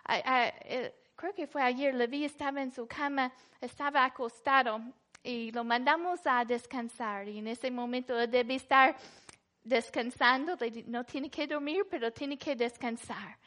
Eh, 0.09 0.93
creo 1.15 1.33
que 1.33 1.47
fue 1.47 1.61
ayer, 1.61 1.95
Levi 1.95 2.25
estaba 2.25 2.61
en 2.61 2.73
su 2.73 2.85
cama, 2.85 3.31
estaba 3.61 4.03
acostado 4.03 4.81
y 5.23 5.53
lo 5.53 5.63
mandamos 5.63 6.19
a 6.25 6.43
descansar. 6.43 7.29
Y 7.29 7.39
en 7.39 7.47
ese 7.47 7.71
momento 7.71 8.13
debe 8.27 8.55
estar 8.55 8.97
descansando, 9.63 10.57
no 10.87 11.03
tiene 11.03 11.29
que 11.29 11.47
dormir, 11.47 11.85
pero 11.89 12.11
tiene 12.11 12.37
que 12.37 12.55
descansar. 12.55 13.37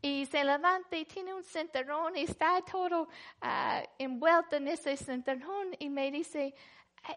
Y 0.00 0.26
se 0.26 0.42
levanta 0.42 0.96
y 0.96 1.04
tiene 1.04 1.32
un 1.32 1.44
cinturón 1.44 2.16
y 2.16 2.22
está 2.22 2.60
todo 2.62 3.02
uh, 3.02 3.86
envuelto 3.98 4.56
en 4.56 4.66
ese 4.68 4.96
cinturón 4.96 5.76
y 5.78 5.88
me 5.88 6.10
dice, 6.10 6.54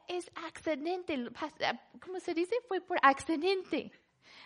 es 0.08 0.32
accidente, 0.36 1.18
¿cómo 2.00 2.20
se 2.20 2.34
dice? 2.36 2.56
Fue 2.68 2.82
por 2.82 2.98
accidente. 3.02 3.92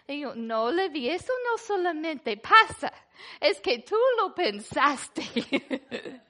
Y 0.08 0.22
yo, 0.22 0.34
no, 0.36 0.72
Levi, 0.72 1.10
eso 1.10 1.34
no 1.52 1.58
solamente 1.58 2.38
pasa, 2.38 2.92
es 3.40 3.60
que 3.62 3.80
tú 3.80 3.98
lo 4.18 4.34
pensaste. 4.34 5.22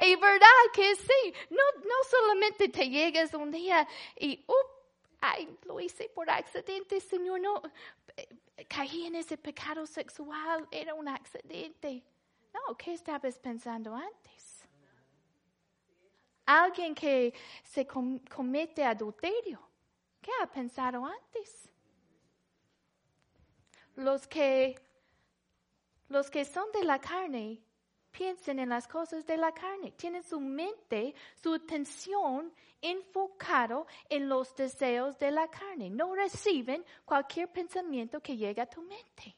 y 0.00 0.16
verdad 0.16 0.70
que 0.72 0.94
sí, 0.94 1.34
no, 1.50 1.62
no 1.82 1.94
solamente 2.08 2.68
te 2.68 2.88
llegas 2.88 3.34
un 3.34 3.50
día 3.50 3.88
y, 4.16 4.44
ay, 5.20 5.58
lo 5.64 5.80
hice 5.80 6.08
por 6.08 6.28
accidente, 6.30 7.00
Señor, 7.00 7.40
no, 7.40 7.62
caí 8.68 9.06
en 9.06 9.16
ese 9.16 9.36
pecado 9.36 9.86
sexual, 9.86 10.66
era 10.70 10.94
un 10.94 11.08
accidente. 11.08 12.02
No, 12.52 12.76
¿qué 12.76 12.94
estabas 12.94 13.38
pensando 13.38 13.94
antes? 13.94 14.64
Alguien 16.46 16.94
que 16.94 17.34
se 17.64 17.86
comete 17.86 18.84
adulterio, 18.84 19.60
¿qué 20.22 20.30
ha 20.40 20.46
pensado 20.46 21.04
antes? 21.04 21.68
Los 23.96 24.26
que, 24.26 24.78
los 26.08 26.30
que 26.30 26.44
son 26.44 26.70
de 26.72 26.84
la 26.84 27.00
carne 27.00 27.65
piensen 28.16 28.58
en 28.58 28.70
las 28.70 28.88
cosas 28.88 29.26
de 29.26 29.36
la 29.36 29.52
carne, 29.52 29.92
tienen 29.92 30.22
su 30.22 30.40
mente, 30.40 31.14
su 31.42 31.52
atención 31.52 32.50
enfocado 32.80 33.86
en 34.08 34.28
los 34.28 34.54
deseos 34.56 35.18
de 35.18 35.30
la 35.30 35.48
carne. 35.48 35.90
No 35.90 36.14
reciben 36.14 36.82
cualquier 37.04 37.52
pensamiento 37.52 38.20
que 38.20 38.36
llegue 38.36 38.62
a 38.62 38.66
tu 38.66 38.80
mente. 38.80 39.36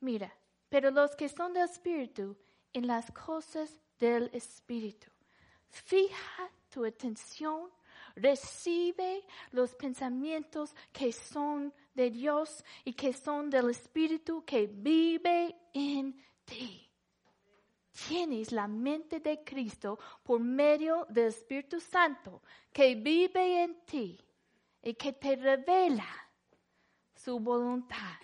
Mira, 0.00 0.34
pero 0.68 0.90
los 0.90 1.14
que 1.14 1.28
son 1.28 1.52
del 1.52 1.68
Espíritu, 1.68 2.36
en 2.72 2.86
las 2.88 3.10
cosas 3.12 3.78
del 4.00 4.28
Espíritu. 4.32 5.08
Fija 5.68 6.50
tu 6.68 6.84
atención, 6.84 7.70
recibe 8.16 9.24
los 9.50 9.74
pensamientos 9.74 10.74
que 10.92 11.12
son 11.12 11.72
de 11.94 12.10
Dios 12.10 12.64
y 12.84 12.92
que 12.92 13.12
son 13.12 13.50
del 13.50 13.70
Espíritu 13.70 14.44
que 14.44 14.66
vive 14.66 15.54
en 15.72 16.22
ti. 16.44 16.88
Tienes 18.08 18.52
la 18.52 18.66
mente 18.66 19.20
de 19.20 19.44
Cristo 19.44 19.98
por 20.22 20.40
medio 20.40 21.06
del 21.10 21.28
Espíritu 21.28 21.78
Santo 21.80 22.42
que 22.72 22.94
vive 22.94 23.62
en 23.62 23.84
ti 23.84 24.18
y 24.82 24.94
que 24.94 25.12
te 25.12 25.36
revela 25.36 26.08
su 27.14 27.38
voluntad. 27.38 28.16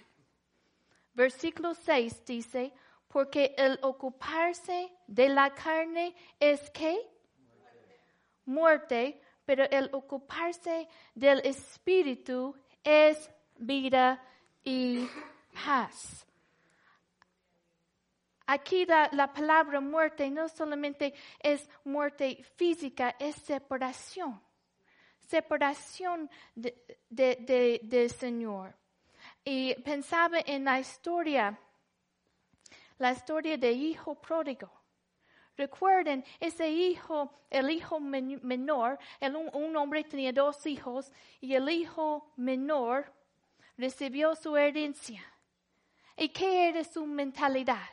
Versículo 1.13 1.75
6 1.75 2.25
dice, 2.25 2.73
porque 3.09 3.55
el 3.57 3.79
ocuparse 3.83 4.93
de 5.07 5.29
la 5.29 5.55
carne 5.55 6.15
es 6.39 6.71
que 6.71 6.99
muerte, 8.45 9.21
pero 9.49 9.65
el 9.71 9.89
ocuparse 9.95 10.87
del 11.15 11.39
espíritu 11.39 12.55
es 12.85 13.31
vida 13.57 14.23
y 14.63 15.09
paz. 15.55 16.27
Aquí 18.47 18.85
la, 18.85 19.33
palabra 19.33 19.81
muerte 19.81 20.29
no 20.29 20.51
solamente 20.51 21.15
es 21.41 21.67
muerte 21.83 22.45
física, 22.57 23.17
es 23.19 23.37
separación. 23.37 24.39
Separación 25.19 26.29
del 27.09 28.11
Señor. 28.11 28.75
Y 29.43 29.75
pensaba 29.77 30.41
en 30.45 30.65
la 30.65 30.79
historia, 30.79 31.59
la 32.99 33.13
historia 33.13 33.57
del 33.57 33.81
hijo 33.81 34.15
pródigo. 34.15 34.78
Recuerden, 35.59 36.25
ese 36.39 36.71
hijo, 36.71 37.33
el 37.51 37.69
hijo 37.69 37.99
menor, 37.99 38.97
un 39.53 39.77
hombre 39.77 40.05
tenía 40.05 40.33
dos 40.33 40.65
hijos 40.67 41.13
y 41.41 41.53
el 41.53 41.69
hijo 41.69 42.33
menor 42.37 43.13
recibió 43.77 44.37
su 44.37 44.57
herencia. 44.57 45.21
¿Y 46.17 46.29
qué 46.29 46.69
era 46.69 46.85
su 46.85 47.05
mentalidad? 47.05 47.89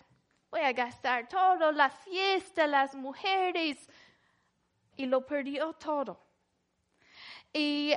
Voy 0.51 0.59
a 0.61 0.71
gastar 0.73 1.27
todo, 1.27 1.71
la 1.71 1.89
fiesta, 1.89 2.67
las 2.67 2.93
mujeres, 2.93 3.89
y 4.95 5.07
lo 5.07 5.25
perdió 5.25 5.73
todo. 5.73 6.23
Y, 7.51 7.93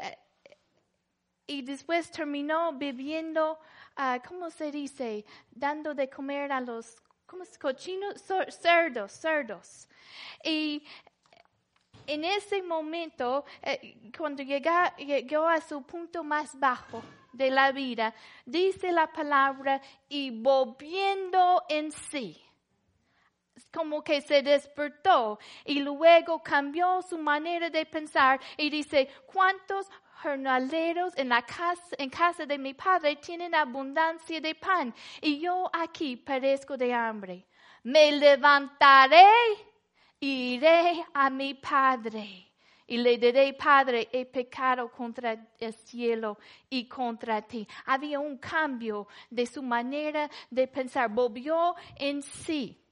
y 1.47 1.61
después 1.61 2.11
terminó 2.11 2.73
viviendo, 2.73 3.59
uh, 3.99 4.27
¿cómo 4.27 4.49
se 4.49 4.73
dice? 4.73 5.27
Dando 5.51 5.95
de 5.95 6.09
comer 6.09 6.53
a 6.53 6.61
los 6.63 6.97
¿cómo 7.29 7.43
es? 7.43 7.59
cochinos, 7.59 8.25
cerdos, 8.49 9.13
cerdos. 9.13 9.89
Y 10.43 10.83
en 12.07 12.25
ese 12.25 12.63
momento, 12.63 13.45
eh, 13.63 14.11
cuando 14.17 14.43
llegó 14.43 15.47
a 15.47 15.61
su 15.61 15.83
punto 15.83 16.25
más 16.25 16.59
bajo 16.59 17.03
de 17.33 17.51
la 17.51 17.71
vida, 17.71 18.15
dice 18.47 18.91
la 18.93 19.13
palabra 19.13 19.81
y 20.09 20.31
volviendo 20.31 21.63
en 21.69 21.93
sí 21.93 22.43
como 23.73 24.03
que 24.03 24.21
se 24.23 24.43
despertó 24.43 25.39
y 25.65 25.81
luego 25.81 26.43
cambió 26.43 27.03
su 27.03 27.19
manera 27.19 27.69
de 27.69 27.85
pensar 27.85 28.41
y 28.57 28.71
dice, 28.71 29.09
¿cuántos 29.27 29.91
jornaleros 30.23 31.17
en 31.17 31.29
la 31.29 31.43
casa, 31.43 31.97
en 31.99 32.11
casa 32.11 32.47
de 32.47 32.59
mi 32.59 32.75
padre 32.75 33.17
tienen 33.17 33.55
abundancia 33.55 34.41
de 34.41 34.55
pan 34.55 34.95
y 35.21 35.41
yo 35.41 35.71
aquí 35.73 36.17
perezco 36.17 36.77
de 36.77 36.93
hambre? 36.93 37.47
Me 37.85 38.13
levantaré 38.13 39.25
iré 40.21 41.05
a 41.15 41.31
mi 41.31 41.55
Padre 41.55 42.53
y 42.87 42.97
le 42.97 43.19
diré, 43.19 43.53
Padre, 43.53 44.09
he 44.11 44.25
pecado 44.25 44.91
contra 44.91 45.37
el 45.59 45.75
cielo 45.75 46.39
y 46.71 46.89
contra 46.89 47.43
ti. 47.43 47.69
Había 47.85 48.19
un 48.19 48.39
cambio 48.39 49.07
de 49.29 49.45
su 49.45 49.63
manera 49.63 50.31
de 50.51 50.67
pensar, 50.67 51.11
volvió 51.11 51.77
en 51.97 52.23
sí. 52.23 52.83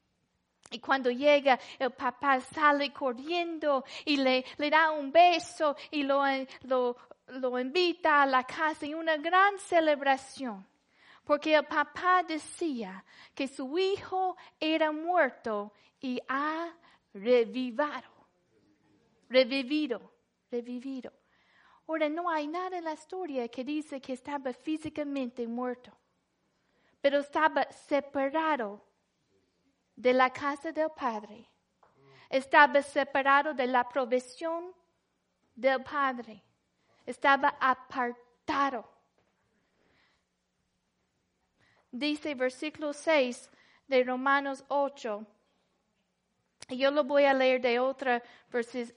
Y 0.71 0.81
cuando 0.81 1.11
llega, 1.11 1.59
el 1.79 1.93
papá 1.93 2.41
sale 2.41 2.93
corriendo 2.93 3.85
y 4.05 4.17
le, 4.19 4.45
le 4.59 4.69
da 4.69 4.91
un 4.91 5.11
beso 5.11 5.77
y 5.91 6.03
lo, 6.03 6.23
lo, 6.65 6.97
lo 7.27 7.59
invita 7.59 8.23
a 8.23 8.27
la 8.27 8.45
casa 8.45 8.87
y 8.87 8.95
una 8.95 9.17
gran 9.17 9.59
celebración. 9.59 10.67
Porque 11.25 11.57
el 11.57 11.67
papá 11.67 12.23
decía 12.23 13.05
que 13.35 13.49
su 13.49 13.77
hijo 13.79 14.37
era 14.61 14.93
muerto 14.93 15.73
y 16.01 16.21
ha 16.29 16.73
revivado, 17.13 18.09
revivido, 19.29 20.13
revivido. 20.51 21.13
Ahora, 21.89 22.09
no 22.09 22.31
hay 22.31 22.47
nada 22.47 22.79
en 22.79 22.85
la 22.85 22.93
historia 22.93 23.49
que 23.49 23.65
dice 23.65 24.01
que 24.01 24.13
estaba 24.13 24.53
físicamente 24.53 25.47
muerto, 25.49 25.93
pero 27.01 27.19
estaba 27.19 27.65
separado 27.73 28.85
de 29.97 30.13
la 30.13 30.31
casa 30.31 30.71
del 30.71 30.91
Padre. 30.91 31.49
Estaba 32.29 32.83
separado 32.83 33.55
de 33.55 33.67
la 33.67 33.89
provisión 33.89 34.73
del 35.55 35.83
Padre. 35.83 36.46
Estaba 37.07 37.57
apartado. 37.61 38.85
Dice 41.91 42.35
versículo 42.35 42.93
6 42.93 43.49
de 43.87 44.05
Romanos 44.05 44.65
8. 44.69 45.25
Yo 46.71 46.91
lo 46.91 47.05
voy 47.05 47.25
a 47.25 47.33
leer 47.33 47.61
de 47.61 47.79
otra 47.79 48.23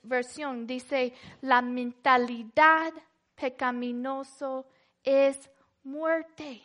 versión. 0.04 0.66
Dice, 0.66 1.14
la 1.42 1.62
mentalidad 1.62 2.92
pecaminoso 3.36 4.66
es 5.04 5.50
muerte, 5.84 6.62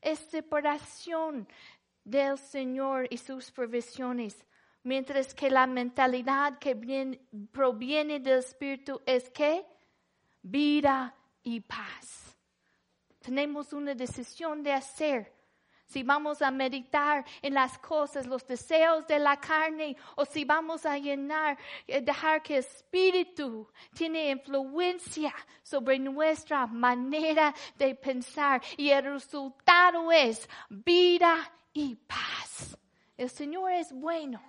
es 0.00 0.18
separación 0.18 1.46
del 2.04 2.36
Señor 2.38 3.06
y 3.08 3.18
sus 3.18 3.50
provisiones. 3.52 4.44
Mientras 4.82 5.32
que 5.32 5.48
la 5.48 5.66
mentalidad 5.68 6.58
que 6.58 6.74
proviene 7.52 8.18
del 8.18 8.40
Espíritu 8.40 9.00
es 9.06 9.30
que 9.30 9.64
vida 10.42 11.14
y 11.42 11.60
paz. 11.60 12.36
Tenemos 13.20 13.72
una 13.72 13.94
decisión 13.94 14.62
de 14.62 14.72
hacer 14.72 15.32
si 15.92 16.02
vamos 16.02 16.40
a 16.40 16.50
meditar 16.50 17.22
en 17.42 17.52
las 17.52 17.78
cosas, 17.78 18.26
los 18.26 18.46
deseos 18.46 19.06
de 19.06 19.18
la 19.18 19.38
carne, 19.38 19.94
o 20.16 20.24
si 20.24 20.42
vamos 20.42 20.86
a 20.86 20.96
llenar, 20.96 21.58
eh, 21.86 22.00
dejar 22.00 22.42
que 22.42 22.56
el 22.56 22.64
Espíritu 22.64 23.68
tiene 23.94 24.30
influencia 24.30 25.34
sobre 25.62 25.98
nuestra 25.98 26.66
manera 26.66 27.54
de 27.76 27.94
pensar. 27.94 28.62
Y 28.78 28.88
el 28.88 29.04
resultado 29.04 30.10
es 30.10 30.48
vida 30.70 31.52
y 31.74 31.94
paz. 31.94 32.78
El 33.14 33.28
Señor 33.28 33.72
es 33.72 33.92
bueno. 33.92 34.42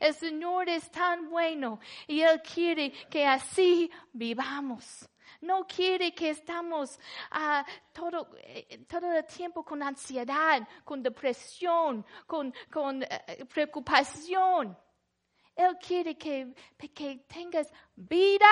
El 0.00 0.14
Señor 0.14 0.70
es 0.70 0.90
tan 0.90 1.28
bueno 1.28 1.78
y 2.08 2.22
Él 2.22 2.40
quiere 2.42 2.90
que 3.10 3.26
así 3.26 3.90
vivamos. 4.12 5.06
No 5.42 5.66
quiere 5.66 6.14
que 6.14 6.30
estamos 6.30 6.98
uh, 7.32 7.64
todo, 7.92 8.30
eh, 8.38 8.84
todo 8.88 9.12
el 9.12 9.24
tiempo 9.26 9.64
con 9.64 9.82
ansiedad, 9.82 10.66
con 10.84 11.02
depresión, 11.02 12.06
con, 12.26 12.54
con 12.70 13.02
uh, 13.02 13.46
preocupación. 13.46 14.78
Él 15.56 15.76
quiere 15.84 16.16
que, 16.16 16.54
que 16.94 17.24
tengas 17.26 17.72
vida 17.96 18.48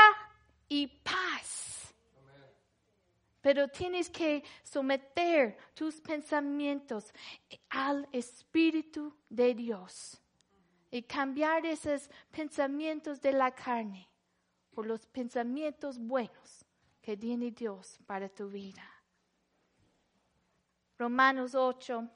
y 0.69 0.89
paz. 0.89 1.95
Pero 3.41 3.69
tienes 3.69 4.11
que 4.11 4.43
someter 4.65 5.57
tus 5.75 6.01
pensamientos 6.01 7.15
al 7.71 8.07
Espíritu 8.13 9.17
de 9.29 9.55
Dios 9.55 10.21
y 10.91 11.03
cambiar 11.05 11.65
esos 11.65 12.11
pensamientos 12.33 13.21
de 13.21 13.33
la 13.33 13.53
carne 13.53 14.09
por 14.73 14.87
los 14.87 15.07
pensamientos 15.07 15.97
buenos 15.99 16.67
que 17.01 17.17
tiene 17.17 17.51
Dios 17.51 17.99
para 18.07 18.29
tu 18.29 18.49
vida. 18.49 18.83
Romanos 20.99 21.55
8, 21.55 22.09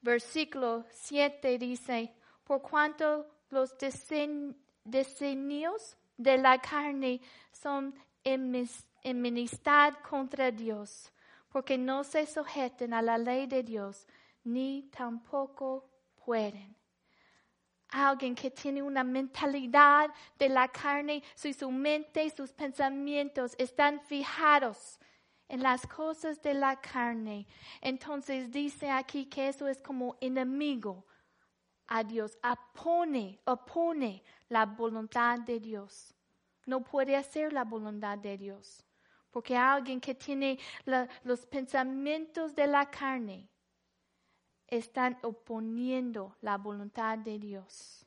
versículo 0.00 0.84
7 0.90 1.58
dice, 1.58 2.14
por 2.44 2.62
cuanto 2.62 3.26
los 3.50 3.74
designios 4.84 5.96
de 6.16 6.38
la 6.38 6.58
carne 6.60 7.20
son 7.52 7.94
enemistad 8.22 9.94
contra 10.08 10.50
Dios, 10.52 11.10
porque 11.48 11.76
no 11.76 12.04
se 12.04 12.26
sujeten 12.26 12.94
a 12.94 13.02
la 13.02 13.18
ley 13.18 13.46
de 13.48 13.62
Dios, 13.64 14.06
ni 14.44 14.88
tampoco 14.92 15.90
pueden 16.24 16.77
alguien 17.90 18.34
que 18.34 18.50
tiene 18.50 18.82
una 18.82 19.04
mentalidad 19.04 20.10
de 20.38 20.48
la 20.48 20.68
carne, 20.68 21.22
si 21.34 21.52
su 21.52 21.70
mente 21.70 22.24
y 22.24 22.30
sus 22.30 22.52
pensamientos 22.52 23.54
están 23.58 24.00
fijados 24.00 24.98
en 25.48 25.62
las 25.62 25.86
cosas 25.86 26.40
de 26.42 26.54
la 26.54 26.80
carne. 26.80 27.46
Entonces 27.80 28.50
dice 28.50 28.90
aquí 28.90 29.26
que 29.26 29.48
eso 29.48 29.66
es 29.66 29.80
como 29.80 30.16
enemigo 30.20 31.06
a 31.86 32.04
Dios, 32.04 32.38
opone, 32.42 33.40
opone 33.44 34.22
la 34.48 34.66
voluntad 34.66 35.38
de 35.40 35.58
Dios. 35.58 36.14
No 36.66 36.84
puede 36.84 37.16
hacer 37.16 37.52
la 37.52 37.64
voluntad 37.64 38.18
de 38.18 38.36
Dios, 38.36 38.84
porque 39.30 39.56
alguien 39.56 40.00
que 40.00 40.14
tiene 40.14 40.58
los 41.24 41.46
pensamientos 41.46 42.54
de 42.54 42.66
la 42.66 42.90
carne, 42.90 43.48
están 44.68 45.18
oponiendo 45.22 46.36
la 46.42 46.56
voluntad 46.58 47.18
de 47.18 47.38
Dios. 47.38 48.06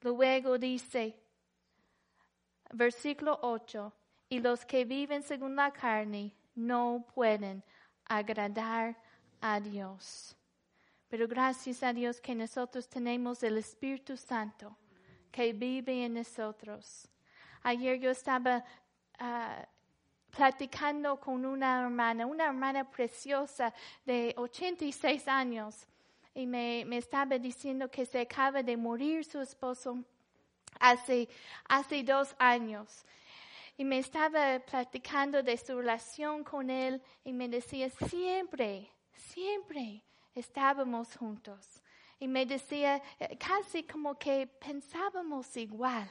Luego 0.00 0.58
dice, 0.58 1.20
versículo 2.72 3.38
8, 3.42 3.92
y 4.28 4.40
los 4.40 4.64
que 4.64 4.84
viven 4.84 5.22
según 5.22 5.56
la 5.56 5.72
carne 5.72 6.34
no 6.54 7.04
pueden 7.14 7.62
agradar 8.04 8.96
a 9.40 9.60
Dios. 9.60 10.36
Pero 11.08 11.28
gracias 11.28 11.82
a 11.82 11.92
Dios 11.92 12.20
que 12.20 12.34
nosotros 12.34 12.88
tenemos 12.88 13.42
el 13.42 13.58
Espíritu 13.58 14.16
Santo 14.16 14.76
que 15.30 15.52
vive 15.52 16.04
en 16.04 16.14
nosotros. 16.14 17.08
Ayer 17.62 17.98
yo 17.98 18.10
estaba 18.10 18.64
ah, 19.18 19.66
platicando 20.34 21.20
con 21.20 21.44
una 21.44 21.82
hermana, 21.82 22.26
una 22.26 22.46
hermana 22.46 22.90
preciosa 22.90 23.72
de 24.04 24.34
86 24.36 25.28
años, 25.28 25.86
y 26.34 26.46
me, 26.46 26.84
me 26.86 26.96
estaba 26.96 27.38
diciendo 27.38 27.90
que 27.90 28.06
se 28.06 28.20
acaba 28.20 28.62
de 28.62 28.76
morir 28.76 29.24
su 29.24 29.40
esposo 29.40 29.98
hace, 30.80 31.28
hace 31.68 32.02
dos 32.02 32.34
años. 32.38 33.04
Y 33.76 33.84
me 33.84 33.98
estaba 33.98 34.58
platicando 34.60 35.42
de 35.42 35.56
su 35.58 35.76
relación 35.76 36.42
con 36.42 36.70
él 36.70 37.02
y 37.24 37.32
me 37.32 37.48
decía, 37.48 37.90
siempre, 37.90 38.90
siempre 39.14 40.02
estábamos 40.34 41.14
juntos. 41.16 41.82
Y 42.18 42.28
me 42.28 42.46
decía, 42.46 43.02
eh, 43.18 43.36
casi 43.36 43.82
como 43.82 44.18
que 44.18 44.46
pensábamos 44.46 45.54
igual 45.56 46.08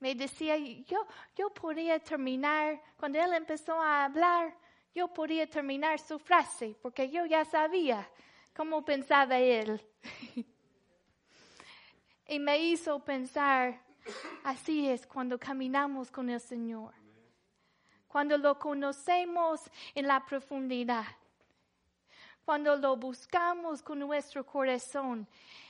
me 0.00 0.14
decía, 0.14 0.56
yo, 0.56 1.06
yo 1.36 1.50
podía 1.50 1.98
terminar, 1.98 2.80
cuando 2.96 3.18
él 3.18 3.32
empezó 3.32 3.80
a 3.80 4.04
hablar, 4.04 4.54
yo 4.94 5.08
podía 5.08 5.48
terminar 5.48 5.98
su 5.98 6.18
frase, 6.18 6.76
porque 6.82 7.10
yo 7.10 7.26
ya 7.26 7.44
sabía 7.44 8.08
cómo 8.54 8.84
pensaba 8.84 9.38
él. 9.38 9.80
y 12.28 12.38
me 12.38 12.58
hizo 12.58 13.02
pensar, 13.04 13.80
así 14.44 14.88
es 14.88 15.06
cuando 15.06 15.38
caminamos 15.38 16.10
con 16.10 16.30
el 16.30 16.40
Señor. 16.40 16.94
Cuando 18.06 18.38
lo 18.38 18.58
conocemos 18.58 19.60
en 19.94 20.06
la 20.06 20.24
profundidad. 20.24 21.06
Cuando 22.44 22.76
lo 22.76 22.96
buscamos 22.96 23.82
con 23.82 23.98
nuestro 23.98 24.44
corazón 24.44 25.26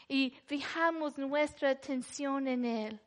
y 0.09 0.31
fijamos 0.45 1.17
nuestra 1.17 1.71
atención 1.71 2.49
en 2.49 2.65
Él 2.65 3.01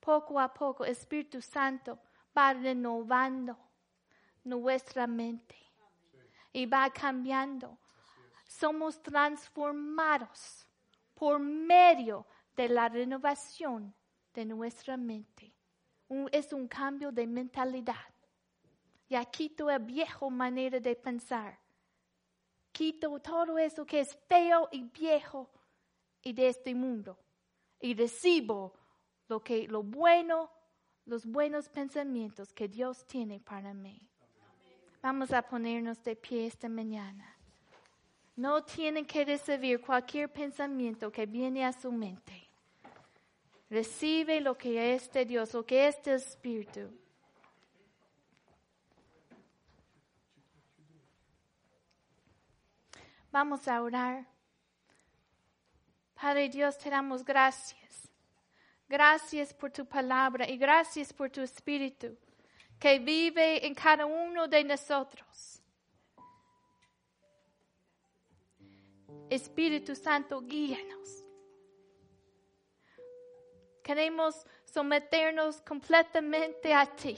poco 0.00 0.40
a 0.40 0.52
poco 0.52 0.84
Espíritu 0.84 1.40
Santo 1.40 1.98
va 2.36 2.52
renovando 2.52 3.56
nuestra 4.44 5.06
mente 5.06 5.56
y 6.52 6.66
va 6.66 6.90
cambiando. 6.90 7.78
Somos 8.46 9.00
transformados 9.02 10.66
por 11.14 11.38
medio 11.38 12.26
de 12.56 12.68
la 12.68 12.88
renovación 12.88 13.94
de 14.34 14.44
nuestra 14.44 14.96
mente. 14.96 15.54
es 16.32 16.52
un 16.52 16.66
cambio 16.66 17.12
de 17.12 17.26
mentalidad. 17.26 18.06
Ya 19.08 19.24
quito 19.24 19.66
la 19.66 19.78
vieja 19.78 20.28
manera 20.28 20.80
de 20.80 20.96
pensar. 20.96 21.58
Quito 22.72 23.18
todo 23.20 23.58
eso 23.58 23.84
que 23.84 24.00
es 24.00 24.18
feo 24.28 24.68
y 24.72 24.84
viejo 24.84 25.50
y 26.22 26.32
de 26.32 26.48
este 26.48 26.74
mundo. 26.74 27.18
Y 27.80 27.94
recibo 27.94 28.79
lo 29.30 29.40
que 29.40 29.68
lo 29.68 29.84
bueno, 29.84 30.50
los 31.06 31.24
buenos 31.24 31.68
pensamientos 31.68 32.52
que 32.52 32.66
Dios 32.66 33.06
tiene 33.06 33.38
para 33.38 33.72
mí. 33.72 33.96
Vamos 35.00 35.32
a 35.32 35.40
ponernos 35.40 36.02
de 36.02 36.16
pie 36.16 36.46
esta 36.46 36.68
mañana. 36.68 37.36
No 38.34 38.64
tienen 38.64 39.06
que 39.06 39.24
recibir 39.24 39.80
cualquier 39.80 40.32
pensamiento 40.32 41.12
que 41.12 41.26
viene 41.26 41.64
a 41.64 41.72
su 41.72 41.92
mente. 41.92 42.48
Recibe 43.70 44.40
lo 44.40 44.58
que 44.58 44.94
es 44.94 45.12
de 45.12 45.24
Dios, 45.24 45.54
lo 45.54 45.64
que 45.64 45.86
es 45.86 46.02
del 46.02 46.16
Espíritu. 46.16 46.90
Vamos 53.30 53.68
a 53.68 53.80
orar. 53.80 54.26
Padre 56.20 56.48
Dios, 56.48 56.76
te 56.76 56.90
damos 56.90 57.24
gracias 57.24 57.79
Gracias 58.90 59.54
por 59.54 59.70
tu 59.70 59.86
palabra 59.86 60.50
y 60.50 60.56
gracias 60.56 61.12
por 61.12 61.30
tu 61.30 61.42
espíritu 61.42 62.16
que 62.76 62.98
vive 62.98 63.64
en 63.64 63.72
cada 63.72 64.04
uno 64.04 64.48
de 64.48 64.64
nosotros. 64.64 65.62
Espíritu 69.28 69.94
Santo, 69.94 70.40
guíanos. 70.40 71.24
Queremos 73.84 74.44
someternos 74.64 75.60
completamente 75.60 76.74
a 76.74 76.84
ti. 76.84 77.16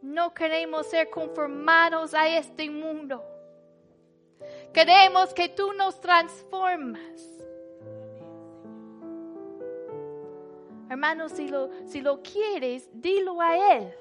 No 0.00 0.32
queremos 0.32 0.86
ser 0.86 1.10
conformados 1.10 2.14
a 2.14 2.26
este 2.26 2.70
mundo. 2.70 3.22
Queremos 4.72 5.34
que 5.34 5.50
tú 5.50 5.74
nos 5.74 6.00
transformas 6.00 7.39
Hermano, 10.90 11.28
si 11.28 11.46
lo, 11.46 11.70
si 11.86 12.00
lo 12.00 12.20
quieres, 12.20 12.90
dilo 12.92 13.40
a 13.40 13.76
Él. 13.76 13.94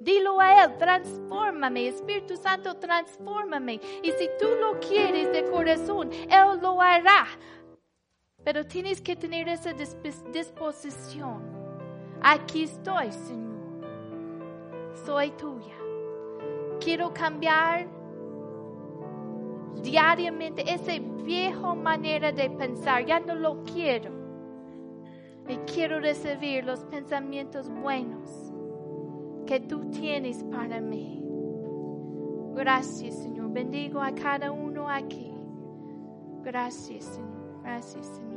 Dilo 0.00 0.40
a 0.40 0.64
Él, 0.64 0.78
transfórmame, 0.78 1.88
Espíritu 1.88 2.34
Santo, 2.34 2.78
transfórmame. 2.78 3.74
Y 4.02 4.10
si 4.12 4.30
tú 4.38 4.46
lo 4.58 4.80
quieres 4.80 5.30
de 5.32 5.44
corazón, 5.50 6.10
Él 6.10 6.58
lo 6.62 6.80
hará. 6.80 7.26
Pero 8.42 8.64
tienes 8.66 9.02
que 9.02 9.14
tener 9.14 9.50
esa 9.50 9.74
disposición. 10.32 11.42
Aquí 12.22 12.62
estoy, 12.62 13.12
Señor. 13.12 13.50
Soy 15.04 15.32
tuya. 15.32 15.76
Quiero 16.80 17.12
cambiar 17.12 17.86
diariamente 19.82 20.62
esa 20.72 20.92
vieja 21.22 21.74
manera 21.74 22.32
de 22.32 22.48
pensar. 22.48 23.04
Ya 23.04 23.20
no 23.20 23.34
lo 23.34 23.62
quiero. 23.64 24.19
Y 25.50 25.56
quiero 25.66 25.98
recibir 25.98 26.64
los 26.64 26.84
pensamientos 26.84 27.68
buenos 27.68 28.52
que 29.48 29.58
tú 29.58 29.90
tienes 29.90 30.44
para 30.44 30.80
mí. 30.80 31.24
Gracias, 32.54 33.16
Señor. 33.16 33.50
Bendigo 33.50 34.00
a 34.00 34.14
cada 34.14 34.52
uno 34.52 34.88
aquí. 34.88 35.34
Gracias, 36.44 37.04
Señor. 37.06 37.62
Gracias, 37.64 38.06
Señor. 38.06 38.29